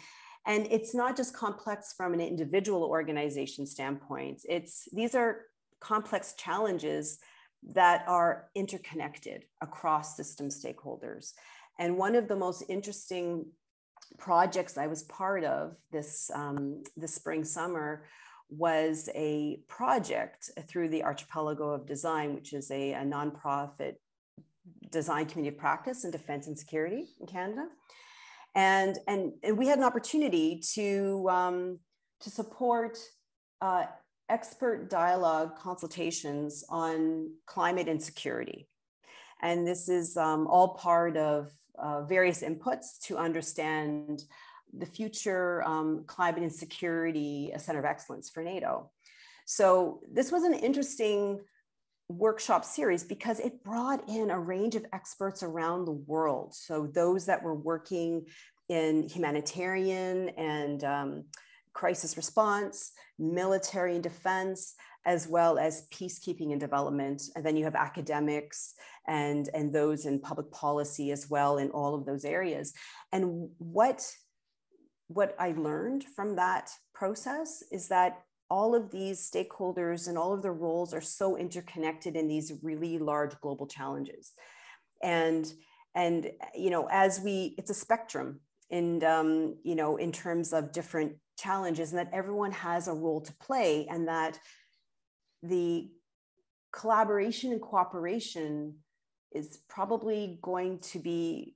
and 0.47 0.67
it's 0.71 0.95
not 0.95 1.17
just 1.17 1.37
complex 1.37 1.95
from 1.97 2.15
an 2.15 2.21
individual 2.21 2.85
organization 2.85 3.67
standpoint. 3.67 4.41
It's 4.49 4.89
these 4.93 5.15
are 5.15 5.43
complex 5.81 6.35
challenges 6.37 7.19
that 7.63 8.05
are 8.07 8.49
interconnected 8.55 9.45
across 9.61 10.17
system 10.17 10.49
stakeholders. 10.49 11.33
And 11.79 11.97
one 11.97 12.15
of 12.15 12.29
the 12.29 12.37
most 12.37 12.65
interesting 12.69 13.47
projects 14.17 14.79
I 14.79 14.87
was 14.87 15.03
part 15.05 15.45
of 15.45 15.77
this, 15.93 16.31
um, 16.35 16.83
this 16.97 17.15
spring 17.15 17.45
summer 17.45 18.05
was 18.51 19.11
a 19.15 19.61
project 19.69 20.51
through 20.67 20.89
the 20.89 21.05
Archipelago 21.05 21.71
of 21.71 21.87
Design, 21.87 22.35
which 22.35 22.53
is 22.53 22.71
a, 22.71 22.95
a 22.95 23.03
nonprofit 23.03 23.97
design 24.91 25.27
community 25.27 25.55
of 25.55 25.61
practice 25.61 26.05
in 26.05 26.11
defense 26.11 26.47
and 26.47 26.59
security 26.59 27.09
in 27.21 27.27
Canada. 27.27 27.67
And, 28.55 28.99
and, 29.07 29.33
and 29.43 29.59
we 29.59 29.67
had 29.67 29.79
an 29.79 29.85
opportunity 29.85 30.63
to, 30.75 31.29
um, 31.31 31.79
to 32.21 32.31
support 32.31 32.99
uh, 33.61 33.85
expert 34.29 34.91
dialogue 34.91 35.57
consultations 35.57 36.65
on 36.69 37.31
climate 37.47 37.89
and 37.89 38.03
security. 38.03 38.69
And 39.41 39.67
this 39.67 39.89
is 39.89 40.17
um, 40.17 40.47
all 40.47 40.75
part 40.75 41.17
of 41.17 41.51
uh, 41.79 42.03
various 42.03 42.43
inputs 42.43 42.99
to 43.05 43.17
understand 43.17 44.25
the 44.77 44.87
future 44.87 45.63
um, 45.65 46.05
climate 46.07 46.43
and 46.43 46.53
security 46.53 47.53
center 47.57 47.79
of 47.79 47.85
excellence 47.85 48.29
for 48.29 48.43
NATO. 48.43 48.91
So 49.47 50.01
this 50.13 50.31
was 50.31 50.43
an 50.43 50.55
interesting 50.55 51.41
workshop 52.09 52.65
series 52.65 53.05
because 53.05 53.39
it 53.39 53.63
brought 53.63 54.07
in 54.09 54.31
a 54.31 54.39
range 54.39 54.75
of 54.75 54.85
experts 54.93 55.43
around 55.43 55.85
the 55.85 55.93
world. 55.93 56.55
So 56.55 56.87
those 56.87 57.27
that 57.27 57.43
were 57.43 57.55
working 57.55 58.27
in 58.69 59.09
humanitarian 59.09 60.31
and 60.31 60.85
um, 60.85 61.25
crisis 61.79 62.17
response, 62.17 62.91
military 63.21 63.95
and 63.95 64.03
defense, 64.03 64.75
as 65.07 65.29
well 65.29 65.61
as 65.61 65.87
peacekeeping 65.93 66.51
and 66.51 66.59
development. 66.61 67.23
And 67.37 67.47
then 67.47 67.57
you 67.57 67.63
have 67.65 67.77
academics 67.77 68.75
and, 69.07 69.49
and 69.55 69.73
those 69.73 70.05
in 70.05 70.19
public 70.19 70.51
policy 70.51 71.13
as 71.13 71.31
well 71.31 71.59
in 71.59 71.71
all 71.71 71.95
of 71.95 72.05
those 72.05 72.25
areas. 72.25 72.75
And 73.13 73.49
what, 73.59 74.05
what 75.07 75.37
I 75.39 75.53
learned 75.53 76.03
from 76.17 76.35
that 76.35 76.69
process 76.93 77.63
is 77.71 77.87
that 77.89 78.23
all 78.51 78.75
of 78.75 78.91
these 78.91 79.31
stakeholders 79.31 80.09
and 80.09 80.19
all 80.19 80.33
of 80.33 80.43
their 80.43 80.53
roles 80.53 80.93
are 80.93 81.01
so 81.01 81.37
interconnected 81.37 82.17
in 82.17 82.27
these 82.27 82.53
really 82.61 82.99
large 82.99 83.39
global 83.41 83.69
challenges. 83.69 84.33
And, 85.01 85.47
and 85.95 86.29
you 86.57 86.71
know, 86.71 86.89
as 86.91 87.21
we, 87.21 87.55
it's 87.57 87.71
a 87.71 87.75
spectrum 87.75 88.41
and 88.71 89.03
um, 89.05 89.57
you 89.63 89.75
know 89.75 89.97
in 89.97 90.13
terms 90.13 90.53
of 90.53 90.73
different 90.73 91.13
challenges 91.39 91.93
and 91.93 91.99
that 91.99 92.11
everyone 92.13 92.53
has 92.53 92.89
a 92.89 92.93
role 92.93 93.21
to 93.21 93.33
play 93.35 93.87
and 93.89 94.09
that 94.09 94.39
the 95.43 95.89
collaboration 96.73 97.53
and 97.53 97.63
cooperation 97.63 98.75
is 99.33 99.61
probably 99.69 100.39
going 100.43 100.79
to 100.81 100.99
be 100.99 101.55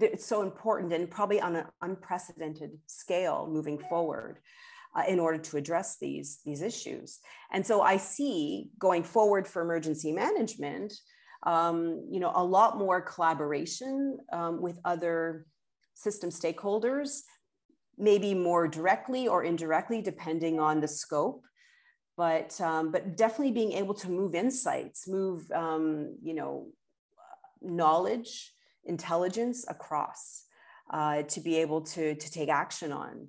it's 0.00 0.26
so 0.26 0.42
important 0.42 0.92
and 0.92 1.08
probably 1.08 1.40
on 1.40 1.54
an 1.54 1.64
unprecedented 1.82 2.72
scale 2.86 3.48
moving 3.48 3.78
forward 3.78 4.40
uh, 4.96 5.04
in 5.06 5.20
order 5.20 5.38
to 5.38 5.56
address 5.56 5.96
these 6.00 6.40
these 6.44 6.62
issues. 6.62 7.20
And 7.52 7.64
so 7.64 7.82
i 7.82 7.96
see 7.96 8.70
going 8.78 9.04
forward 9.04 9.46
for 9.46 9.62
emergency 9.62 10.10
management 10.10 10.92
um, 11.44 12.06
you 12.10 12.20
know 12.20 12.32
a 12.34 12.44
lot 12.44 12.78
more 12.78 13.00
collaboration 13.00 14.18
um, 14.32 14.60
with 14.60 14.78
other 14.84 15.46
system 16.00 16.30
stakeholders, 16.30 17.22
maybe 18.00 18.34
more 18.34 18.66
directly 18.66 19.28
or 19.28 19.44
indirectly, 19.44 20.00
depending 20.02 20.58
on 20.58 20.80
the 20.80 20.88
scope. 20.88 21.44
But, 22.16 22.60
um, 22.60 22.90
but 22.90 23.16
definitely 23.16 23.52
being 23.52 23.72
able 23.72 23.94
to 23.94 24.10
move 24.10 24.34
insights, 24.34 25.08
move, 25.08 25.50
um, 25.52 26.16
you 26.22 26.34
know, 26.34 26.68
knowledge, 27.62 28.52
intelligence 28.84 29.64
across 29.68 30.44
uh, 30.92 31.22
to 31.22 31.40
be 31.40 31.56
able 31.56 31.82
to, 31.82 32.14
to 32.14 32.30
take 32.30 32.48
action 32.48 32.92
on. 32.92 33.28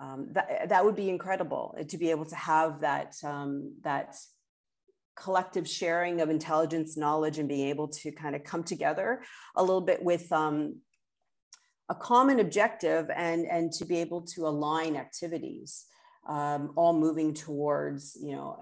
Um, 0.00 0.28
that, 0.32 0.70
that 0.70 0.84
would 0.84 0.96
be 0.96 1.10
incredible 1.10 1.76
to 1.86 1.98
be 1.98 2.10
able 2.10 2.24
to 2.26 2.36
have 2.36 2.80
that, 2.80 3.16
um, 3.22 3.74
that 3.82 4.16
collective 5.16 5.68
sharing 5.68 6.22
of 6.22 6.30
intelligence, 6.30 6.96
knowledge, 6.96 7.38
and 7.38 7.48
being 7.48 7.68
able 7.68 7.88
to 7.88 8.10
kind 8.10 8.34
of 8.34 8.42
come 8.42 8.64
together 8.64 9.22
a 9.56 9.62
little 9.62 9.82
bit 9.82 10.02
with 10.02 10.32
um, 10.32 10.76
a 11.90 11.94
common 11.94 12.38
objective 12.38 13.10
and, 13.14 13.44
and 13.46 13.72
to 13.72 13.84
be 13.84 13.98
able 13.98 14.22
to 14.22 14.46
align 14.46 14.94
activities, 14.96 15.86
um, 16.28 16.72
all 16.76 16.92
moving 16.92 17.34
towards, 17.34 18.16
you 18.22 18.34
know, 18.36 18.56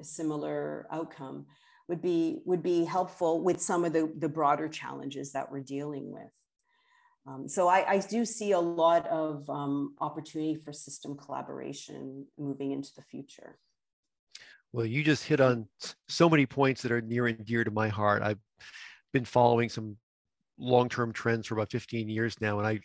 a 0.00 0.04
similar 0.04 0.86
outcome 0.90 1.44
would 1.86 2.00
be, 2.00 2.40
would 2.46 2.62
be 2.62 2.84
helpful 2.84 3.44
with 3.44 3.60
some 3.60 3.84
of 3.84 3.92
the, 3.92 4.10
the 4.18 4.28
broader 4.28 4.68
challenges 4.68 5.32
that 5.32 5.52
we're 5.52 5.60
dealing 5.60 6.10
with. 6.10 6.32
Um, 7.26 7.46
so 7.46 7.68
I, 7.68 7.84
I, 7.86 7.98
do 7.98 8.24
see 8.24 8.52
a 8.52 8.58
lot 8.58 9.06
of 9.08 9.48
um, 9.50 9.94
opportunity 10.00 10.54
for 10.54 10.72
system 10.72 11.18
collaboration 11.18 12.26
moving 12.38 12.72
into 12.72 12.90
the 12.96 13.02
future. 13.02 13.58
Well, 14.72 14.86
you 14.86 15.04
just 15.04 15.24
hit 15.24 15.38
on 15.38 15.68
so 16.08 16.30
many 16.30 16.46
points 16.46 16.80
that 16.80 16.92
are 16.92 17.02
near 17.02 17.26
and 17.26 17.44
dear 17.44 17.62
to 17.62 17.70
my 17.70 17.88
heart. 17.88 18.22
I've 18.22 18.38
been 19.12 19.26
following 19.26 19.68
some 19.68 19.98
long-term 20.60 21.12
trends 21.12 21.46
for 21.46 21.54
about 21.54 21.70
15 21.70 22.08
years 22.08 22.40
now, 22.40 22.58
and 22.58 22.66
I 22.68 22.80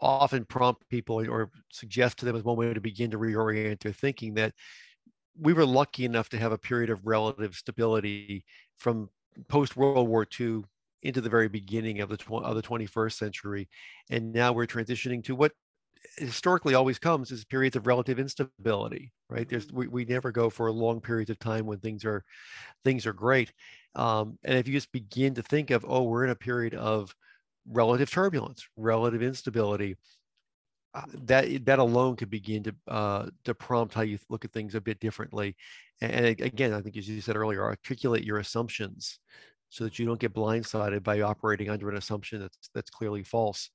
often 0.00 0.44
prompt 0.44 0.88
people 0.88 1.16
or 1.28 1.50
suggest 1.72 2.18
to 2.18 2.24
them 2.24 2.36
as 2.36 2.44
one 2.44 2.56
way 2.56 2.72
to 2.72 2.80
begin 2.80 3.10
to 3.10 3.18
reorient 3.18 3.80
their 3.80 3.92
thinking 3.92 4.34
that 4.34 4.52
we 5.40 5.52
were 5.52 5.66
lucky 5.66 6.04
enough 6.04 6.28
to 6.28 6.38
have 6.38 6.52
a 6.52 6.58
period 6.58 6.90
of 6.90 7.06
relative 7.06 7.54
stability 7.54 8.44
from 8.76 9.08
post 9.48 9.76
World 9.76 10.08
War 10.08 10.26
II 10.38 10.62
into 11.02 11.20
the 11.20 11.30
very 11.30 11.48
beginning 11.48 12.00
of 12.00 12.08
the 12.08 12.16
tw- 12.16 12.42
of 12.44 12.56
the 12.56 12.62
21st 12.62 13.12
century, 13.12 13.68
and 14.10 14.32
now 14.32 14.52
we're 14.52 14.66
transitioning 14.66 15.22
to 15.24 15.34
what 15.34 15.52
historically 16.16 16.74
always 16.74 16.98
comes 16.98 17.30
is 17.30 17.44
periods 17.44 17.76
of 17.76 17.86
relative 17.86 18.18
instability 18.18 19.12
right? 19.30 19.48
There's 19.48 19.70
we, 19.72 19.88
we 19.88 20.04
never 20.04 20.32
go 20.32 20.50
for 20.50 20.70
long 20.70 21.00
periods 21.00 21.30
of 21.30 21.38
time 21.38 21.66
when 21.66 21.78
things 21.78 22.04
are 22.04 22.24
things 22.84 23.06
are 23.06 23.12
great. 23.12 23.52
Um, 23.94 24.38
and 24.44 24.58
if 24.58 24.66
you 24.66 24.74
just 24.74 24.92
begin 24.92 25.34
to 25.34 25.42
think 25.42 25.70
of 25.70 25.84
oh 25.88 26.04
we're 26.04 26.24
in 26.24 26.30
a 26.30 26.34
period 26.36 26.74
of 26.74 27.14
relative 27.70 28.10
turbulence 28.10 28.66
relative 28.76 29.22
instability 29.22 29.96
uh, 30.94 31.02
that 31.24 31.66
that 31.66 31.78
alone 31.78 32.16
could 32.16 32.30
begin 32.30 32.62
to 32.64 32.74
uh, 32.88 33.26
to 33.44 33.54
prompt 33.54 33.94
how 33.94 34.02
you 34.02 34.18
look 34.30 34.44
at 34.44 34.52
things 34.52 34.74
a 34.74 34.80
bit 34.80 35.00
differently. 35.00 35.56
And, 36.00 36.12
and 36.12 36.40
again 36.40 36.72
i 36.72 36.80
think 36.80 36.96
as 36.96 37.08
you 37.08 37.20
said 37.20 37.36
earlier 37.36 37.62
articulate 37.62 38.24
your 38.24 38.38
assumptions 38.38 39.18
so 39.70 39.84
that 39.84 39.98
you 39.98 40.06
don't 40.06 40.20
get 40.20 40.32
blindsided 40.32 41.02
by 41.02 41.20
operating 41.20 41.68
under 41.68 41.90
an 41.90 41.96
assumption 41.96 42.40
that's 42.40 42.70
that's 42.74 42.90
clearly 42.90 43.22
false 43.22 43.70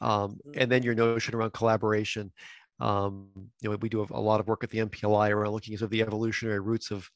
um, 0.00 0.38
and 0.46 0.54
mm-hmm. 0.54 0.68
then 0.70 0.82
your 0.82 0.94
notion 0.94 1.34
around 1.34 1.52
collaboration. 1.52 2.32
Um, 2.78 3.28
you 3.62 3.70
know, 3.70 3.76
we 3.80 3.88
do 3.88 4.06
a 4.10 4.20
lot 4.20 4.40
of 4.40 4.48
work 4.48 4.62
at 4.62 4.70
the 4.70 4.78
NPLI 4.78 5.30
around 5.30 5.52
looking 5.52 5.72
at 5.72 5.80
sort 5.80 5.86
of 5.86 5.90
the 5.92 6.02
evolutionary 6.02 6.60
roots 6.60 6.90
of 6.90 7.08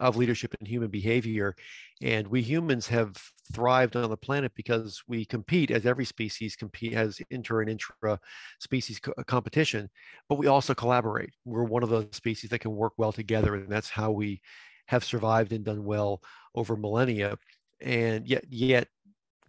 of 0.00 0.16
leadership 0.16 0.54
and 0.58 0.68
human 0.68 0.88
behavior. 0.88 1.56
And 2.02 2.26
we 2.28 2.42
humans 2.42 2.86
have 2.88 3.16
thrived 3.52 3.96
on 3.96 4.10
the 4.10 4.16
planet 4.16 4.52
because 4.54 5.02
we 5.08 5.24
compete 5.24 5.70
as 5.70 5.86
every 5.86 6.04
species 6.04 6.56
compete 6.56 6.92
has 6.94 7.20
inter 7.30 7.60
and 7.60 7.70
intra 7.70 8.20
species 8.60 9.00
co- 9.00 9.14
competition, 9.26 9.90
but 10.28 10.38
we 10.38 10.46
also 10.46 10.74
collaborate. 10.74 11.30
We're 11.44 11.64
one 11.64 11.82
of 11.82 11.88
those 11.88 12.08
species 12.12 12.50
that 12.50 12.60
can 12.60 12.76
work 12.76 12.92
well 12.96 13.12
together. 13.12 13.56
And 13.56 13.68
that's 13.68 13.90
how 13.90 14.12
we 14.12 14.40
have 14.86 15.04
survived 15.04 15.52
and 15.52 15.64
done 15.64 15.84
well 15.84 16.22
over 16.54 16.76
millennia. 16.76 17.36
And 17.80 18.26
yet, 18.26 18.44
yet 18.48 18.88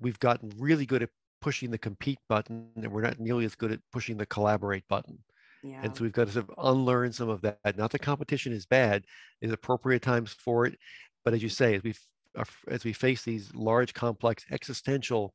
we've 0.02 0.20
gotten 0.20 0.52
really 0.58 0.86
good 0.86 1.04
at 1.04 1.10
pushing 1.42 1.72
the 1.72 1.78
compete 1.78 2.20
button 2.28 2.70
and 2.76 2.92
we're 2.92 3.02
not 3.02 3.20
nearly 3.20 3.46
as 3.46 3.56
good 3.56 3.72
at 3.72 3.80
pushing 3.92 4.18
the 4.18 4.26
collaborate 4.26 4.88
button. 4.88 5.20
Yeah. 5.64 5.82
And 5.84 5.96
so 5.96 6.04
we've 6.04 6.14
got 6.14 6.28
to 6.28 6.34
sort 6.34 6.50
of 6.50 6.56
unlearn 6.66 7.12
some 7.12 7.30
of 7.30 7.42
that. 7.42 7.78
Not 7.78 7.92
that 7.92 8.00
competition 8.00 8.54
is 8.54 8.66
bad, 8.66 9.06
there's 9.42 9.54
appropriate 9.54 10.02
times 10.02 10.32
for 10.32 10.66
it. 10.66 10.78
But 11.26 11.34
as 11.34 11.44
you 11.44 11.50
say, 11.50 11.76
as 11.76 11.84
we 11.84 11.94
as 12.68 12.84
we 12.84 12.94
face 12.94 13.24
these 13.24 13.54
large, 13.54 13.94
complex, 13.94 14.46
existential 14.52 15.34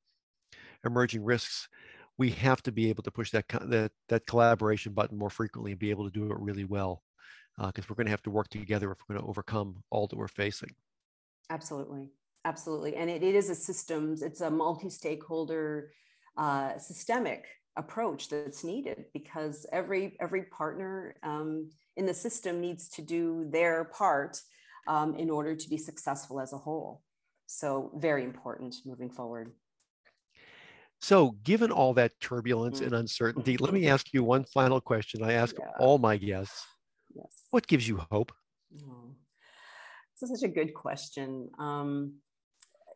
emerging 0.84 1.24
risks, 1.24 1.68
we 2.16 2.30
have 2.30 2.62
to 2.62 2.72
be 2.72 2.88
able 2.88 3.02
to 3.02 3.10
push 3.10 3.30
that 3.32 3.44
that, 3.48 3.92
that 4.08 4.26
collaboration 4.26 4.92
button 4.92 5.18
more 5.18 5.30
frequently 5.30 5.72
and 5.72 5.78
be 5.78 5.90
able 5.90 6.04
to 6.04 6.10
do 6.10 6.30
it 6.30 6.38
really 6.40 6.64
well, 6.64 7.02
because 7.58 7.84
uh, 7.84 7.88
we're 7.90 7.96
going 7.96 8.06
to 8.06 8.10
have 8.10 8.22
to 8.22 8.30
work 8.30 8.48
together 8.48 8.90
if 8.92 8.98
we're 9.00 9.14
going 9.14 9.24
to 9.24 9.28
overcome 9.28 9.82
all 9.90 10.06
that 10.06 10.16
we're 10.16 10.28
facing. 10.28 10.74
Absolutely 11.50 12.10
absolutely 12.44 12.96
and 12.96 13.10
it, 13.10 13.22
it 13.22 13.34
is 13.34 13.50
a 13.50 13.54
systems 13.54 14.22
it's 14.22 14.40
a 14.40 14.50
multi-stakeholder 14.50 15.90
uh, 16.36 16.76
systemic 16.78 17.46
approach 17.76 18.28
that's 18.28 18.64
needed 18.64 19.06
because 19.12 19.66
every 19.72 20.16
every 20.20 20.44
partner 20.44 21.16
um, 21.22 21.70
in 21.96 22.06
the 22.06 22.14
system 22.14 22.60
needs 22.60 22.88
to 22.88 23.02
do 23.02 23.46
their 23.50 23.84
part 23.84 24.40
um, 24.86 25.14
in 25.16 25.30
order 25.30 25.54
to 25.54 25.68
be 25.68 25.78
successful 25.78 26.40
as 26.40 26.52
a 26.52 26.58
whole. 26.58 27.02
So 27.46 27.90
very 27.96 28.24
important 28.24 28.76
moving 28.84 29.10
forward. 29.10 29.52
So, 31.00 31.32
given 31.42 31.70
all 31.70 31.92
that 31.94 32.12
turbulence 32.20 32.80
mm. 32.80 32.86
and 32.86 32.94
uncertainty, 32.94 33.58
let 33.58 33.74
me 33.74 33.88
ask 33.88 34.14
you 34.14 34.24
one 34.24 34.44
final 34.44 34.80
question. 34.80 35.22
I 35.22 35.34
ask 35.34 35.54
yeah. 35.58 35.66
all 35.78 35.98
my 35.98 36.16
guests. 36.16 36.64
Yes. 37.14 37.26
What 37.50 37.66
gives 37.66 37.86
you 37.86 38.00
hope? 38.10 38.32
Oh, 38.82 39.10
this 40.20 40.30
is 40.30 40.40
such 40.40 40.48
a 40.48 40.52
good 40.52 40.72
question. 40.72 41.50
Um, 41.58 42.14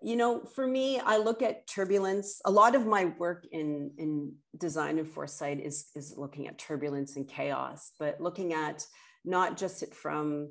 you 0.02 0.16
know, 0.16 0.40
for 0.54 0.66
me, 0.66 1.00
I 1.00 1.18
look 1.18 1.42
at 1.42 1.66
turbulence. 1.66 2.40
A 2.44 2.50
lot 2.50 2.74
of 2.74 2.86
my 2.86 3.06
work 3.18 3.46
in, 3.50 3.90
in 3.98 4.34
design 4.56 4.98
and 4.98 5.08
foresight 5.08 5.60
is, 5.60 5.90
is 5.94 6.14
looking 6.16 6.46
at 6.46 6.58
turbulence 6.58 7.16
and 7.16 7.28
chaos, 7.28 7.92
but 7.98 8.20
looking 8.20 8.52
at 8.52 8.86
not 9.24 9.56
just 9.56 9.82
it 9.82 9.94
from, 9.94 10.50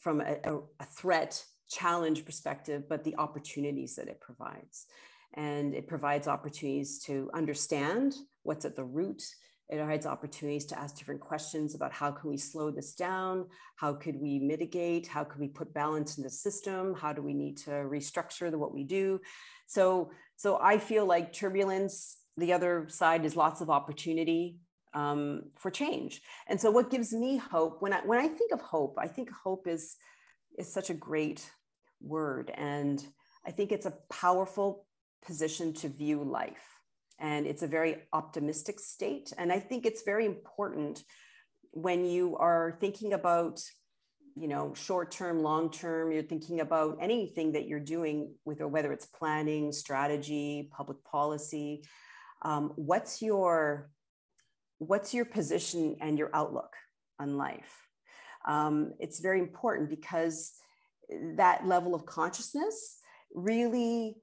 from 0.00 0.20
a, 0.20 0.36
a 0.80 0.84
threat 0.84 1.42
challenge 1.68 2.24
perspective, 2.24 2.84
but 2.88 3.04
the 3.04 3.16
opportunities 3.16 3.96
that 3.96 4.08
it 4.08 4.20
provides. 4.20 4.86
And 5.34 5.74
it 5.74 5.86
provides 5.86 6.28
opportunities 6.28 7.02
to 7.04 7.30
understand 7.34 8.14
what's 8.42 8.64
at 8.64 8.76
the 8.76 8.84
root 8.84 9.22
it 9.68 9.78
provides 9.78 10.06
opportunities 10.06 10.64
to 10.66 10.78
ask 10.78 10.96
different 10.96 11.20
questions 11.20 11.74
about 11.74 11.92
how 11.92 12.12
can 12.12 12.30
we 12.30 12.36
slow 12.36 12.70
this 12.70 12.94
down? 12.94 13.46
How 13.74 13.94
could 13.94 14.20
we 14.20 14.38
mitigate? 14.38 15.08
How 15.08 15.24
could 15.24 15.40
we 15.40 15.48
put 15.48 15.74
balance 15.74 16.18
in 16.18 16.22
the 16.22 16.30
system? 16.30 16.94
How 16.94 17.12
do 17.12 17.20
we 17.20 17.34
need 17.34 17.56
to 17.58 17.70
restructure 17.70 18.50
the, 18.50 18.58
what 18.58 18.72
we 18.72 18.84
do? 18.84 19.20
So, 19.66 20.12
so 20.36 20.58
I 20.62 20.78
feel 20.78 21.04
like 21.04 21.32
turbulence, 21.32 22.18
the 22.36 22.52
other 22.52 22.86
side 22.88 23.24
is 23.24 23.34
lots 23.34 23.60
of 23.60 23.68
opportunity 23.68 24.58
um, 24.94 25.42
for 25.56 25.70
change. 25.70 26.22
And 26.46 26.60
so 26.60 26.70
what 26.70 26.90
gives 26.90 27.12
me 27.12 27.36
hope 27.36 27.82
when 27.82 27.92
I, 27.92 28.00
when 28.02 28.20
I 28.20 28.28
think 28.28 28.52
of 28.52 28.60
hope, 28.60 28.94
I 28.98 29.08
think 29.08 29.30
hope 29.32 29.66
is, 29.66 29.96
is 30.58 30.72
such 30.72 30.90
a 30.90 30.94
great 30.94 31.50
word. 32.00 32.52
And 32.54 33.04
I 33.44 33.50
think 33.50 33.72
it's 33.72 33.86
a 33.86 33.94
powerful 34.10 34.86
position 35.24 35.72
to 35.74 35.88
view 35.88 36.22
life 36.22 36.75
and 37.18 37.46
it's 37.46 37.62
a 37.62 37.66
very 37.66 37.96
optimistic 38.12 38.78
state. 38.78 39.32
And 39.38 39.52
I 39.52 39.58
think 39.58 39.86
it's 39.86 40.02
very 40.02 40.26
important 40.26 41.02
when 41.72 42.04
you 42.04 42.36
are 42.36 42.76
thinking 42.80 43.12
about 43.12 43.60
you 44.38 44.48
know 44.48 44.74
short 44.74 45.10
term 45.10 45.42
long 45.42 45.70
term 45.70 46.12
you're 46.12 46.22
thinking 46.22 46.60
about 46.60 46.98
anything 47.00 47.52
that 47.52 47.66
you're 47.66 47.80
doing 47.80 48.34
with 48.44 48.60
or 48.60 48.68
whether 48.68 48.92
it's 48.92 49.06
planning 49.06 49.72
strategy 49.72 50.68
public 50.76 51.02
policy 51.04 51.82
um, 52.42 52.72
what's 52.76 53.22
your 53.22 53.90
what's 54.78 55.14
your 55.14 55.24
position 55.24 55.96
and 56.00 56.18
your 56.18 56.30
outlook 56.34 56.74
on 57.18 57.38
life 57.38 57.88
um, 58.46 58.92
it's 59.00 59.20
very 59.20 59.40
important 59.40 59.88
because 59.88 60.52
that 61.36 61.66
level 61.66 61.94
of 61.94 62.04
consciousness 62.04 62.98
really 63.34 64.16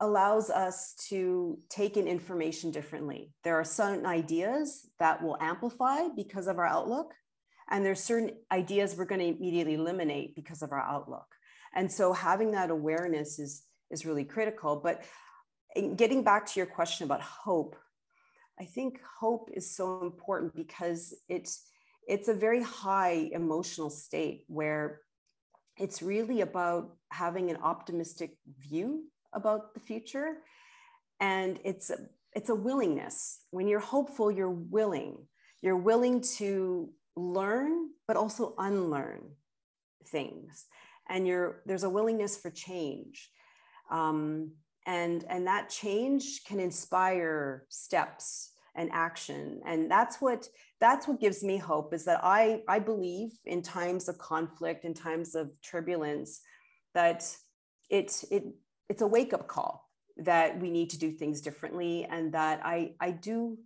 allows 0.00 0.50
us 0.50 0.94
to 1.08 1.58
take 1.68 1.96
in 1.96 2.08
information 2.08 2.70
differently. 2.70 3.32
There 3.44 3.56
are 3.56 3.64
certain 3.64 4.06
ideas 4.06 4.88
that 4.98 5.22
will 5.22 5.36
amplify 5.40 6.08
because 6.16 6.46
of 6.46 6.58
our 6.58 6.66
outlook, 6.66 7.12
and 7.70 7.84
there's 7.84 8.02
certain 8.02 8.32
ideas 8.50 8.96
we're 8.96 9.04
going 9.04 9.20
to 9.20 9.36
immediately 9.36 9.74
eliminate 9.74 10.34
because 10.34 10.62
of 10.62 10.72
our 10.72 10.80
outlook. 10.80 11.26
And 11.74 11.90
so 11.90 12.12
having 12.12 12.52
that 12.52 12.70
awareness 12.70 13.38
is, 13.38 13.62
is 13.90 14.06
really 14.06 14.24
critical. 14.24 14.76
But 14.76 15.04
getting 15.96 16.24
back 16.24 16.46
to 16.46 16.58
your 16.58 16.66
question 16.66 17.04
about 17.04 17.20
hope, 17.20 17.76
I 18.58 18.64
think 18.64 19.00
hope 19.20 19.50
is 19.52 19.74
so 19.74 20.02
important 20.02 20.54
because 20.54 21.14
it's 21.28 21.66
it's 22.08 22.28
a 22.28 22.34
very 22.34 22.62
high 22.62 23.30
emotional 23.32 23.88
state 23.88 24.44
where 24.48 25.00
it's 25.76 26.02
really 26.02 26.40
about 26.40 26.96
having 27.10 27.50
an 27.50 27.58
optimistic 27.62 28.36
view 28.58 29.04
about 29.32 29.74
the 29.74 29.80
future. 29.80 30.38
And 31.20 31.58
it's 31.64 31.90
a, 31.90 31.98
it's 32.34 32.48
a 32.48 32.54
willingness. 32.54 33.40
When 33.50 33.68
you're 33.68 33.80
hopeful 33.80 34.30
you're 34.30 34.50
willing. 34.50 35.26
You're 35.62 35.76
willing 35.76 36.22
to 36.38 36.90
learn 37.16 37.90
but 38.08 38.16
also 38.16 38.54
unlearn 38.58 39.22
things. 40.06 40.66
And 41.08 41.26
you're 41.26 41.62
there's 41.66 41.84
a 41.84 41.90
willingness 41.90 42.36
for 42.36 42.50
change. 42.50 43.30
Um, 43.90 44.52
and 44.86 45.24
and 45.28 45.46
that 45.46 45.68
change 45.68 46.44
can 46.46 46.60
inspire 46.60 47.66
steps 47.68 48.52
and 48.74 48.90
action. 48.92 49.60
And 49.66 49.90
that's 49.90 50.20
what 50.20 50.48
that's 50.80 51.06
what 51.06 51.20
gives 51.20 51.44
me 51.44 51.58
hope 51.58 51.92
is 51.94 52.04
that 52.06 52.20
i 52.22 52.62
i 52.66 52.78
believe 52.78 53.30
in 53.44 53.62
times 53.62 54.08
of 54.08 54.18
conflict 54.18 54.84
in 54.84 54.94
times 54.94 55.34
of 55.34 55.50
turbulence 55.62 56.40
that 56.94 57.24
it 57.90 58.24
it 58.30 58.44
it's 58.90 59.02
a 59.02 59.06
wake 59.06 59.32
up 59.32 59.46
call 59.46 59.88
that 60.16 60.60
we 60.60 60.68
need 60.68 60.90
to 60.90 60.98
do 60.98 61.12
things 61.12 61.40
differently 61.40 62.04
and 62.10 62.34
that 62.34 62.60
I, 62.64 62.94
I 63.00 63.12
do 63.12 63.56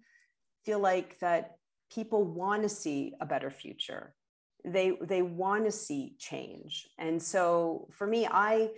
feel 0.65 0.79
like 0.79 1.19
that 1.21 1.57
people 1.93 2.23
want 2.25 2.63
to 2.63 2.69
see 2.69 3.15
a 3.21 3.27
better 3.27 3.51
future. 3.51 4.15
They 4.67 4.93
they 5.03 5.23
want 5.23 5.65
to 5.65 5.73
see 5.73 6.15
change. 6.19 6.87
And 6.99 7.21
so 7.23 7.89
for 7.97 8.07
me 8.07 8.27
i 8.31 8.71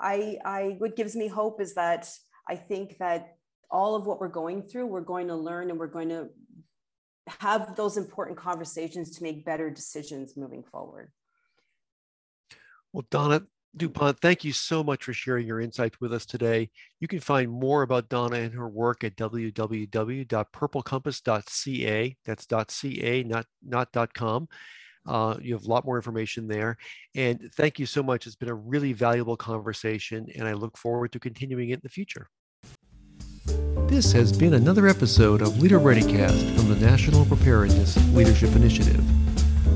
i 0.00 0.38
i 0.44 0.76
what 0.78 0.96
gives 0.96 1.14
me 1.14 1.28
hope 1.28 1.60
is 1.60 1.74
that 1.74 2.08
i 2.48 2.56
think 2.56 2.96
that 2.98 3.36
all 3.70 3.94
of 3.96 4.06
what 4.06 4.18
we're 4.18 4.28
going 4.28 4.62
through 4.62 4.86
we're 4.86 5.02
going 5.02 5.28
to 5.28 5.36
learn 5.36 5.68
and 5.70 5.78
we're 5.78 5.86
going 5.98 6.08
to 6.08 6.28
have 7.40 7.76
those 7.76 7.96
important 7.96 8.38
conversations 8.38 9.10
to 9.10 9.22
make 9.22 9.44
better 9.44 9.70
decisions 9.70 10.36
moving 10.36 10.62
forward. 10.62 11.10
Well 12.92 13.06
donna 13.10 13.42
DuPont, 13.76 14.20
thank 14.20 14.44
you 14.44 14.52
so 14.52 14.84
much 14.84 15.04
for 15.04 15.12
sharing 15.12 15.46
your 15.46 15.60
insights 15.60 16.00
with 16.00 16.12
us 16.12 16.24
today. 16.24 16.70
You 17.00 17.08
can 17.08 17.18
find 17.20 17.50
more 17.50 17.82
about 17.82 18.08
Donna 18.08 18.36
and 18.36 18.54
her 18.54 18.68
work 18.68 19.02
at 19.02 19.16
www.purplecompass.ca. 19.16 22.16
That's 22.24 22.46
.ca, 22.46 23.24
not, 23.24 23.46
not 23.66 24.14
.com. 24.14 24.48
Uh, 25.06 25.36
you 25.40 25.54
have 25.54 25.64
a 25.64 25.68
lot 25.68 25.84
more 25.84 25.96
information 25.96 26.48
there. 26.48 26.76
And 27.14 27.50
thank 27.56 27.78
you 27.78 27.86
so 27.86 28.02
much. 28.02 28.26
It's 28.26 28.36
been 28.36 28.48
a 28.48 28.54
really 28.54 28.92
valuable 28.92 29.36
conversation, 29.36 30.26
and 30.36 30.48
I 30.48 30.54
look 30.54 30.78
forward 30.78 31.12
to 31.12 31.18
continuing 31.18 31.70
it 31.70 31.74
in 31.74 31.80
the 31.82 31.88
future. 31.88 32.28
This 33.88 34.12
has 34.12 34.32
been 34.32 34.54
another 34.54 34.88
episode 34.88 35.42
of 35.42 35.60
Leader 35.60 35.78
ReadyCast 35.78 36.56
from 36.56 36.68
the 36.68 36.76
National 36.76 37.26
Preparedness 37.26 37.96
Leadership 38.14 38.56
Initiative. 38.56 39.04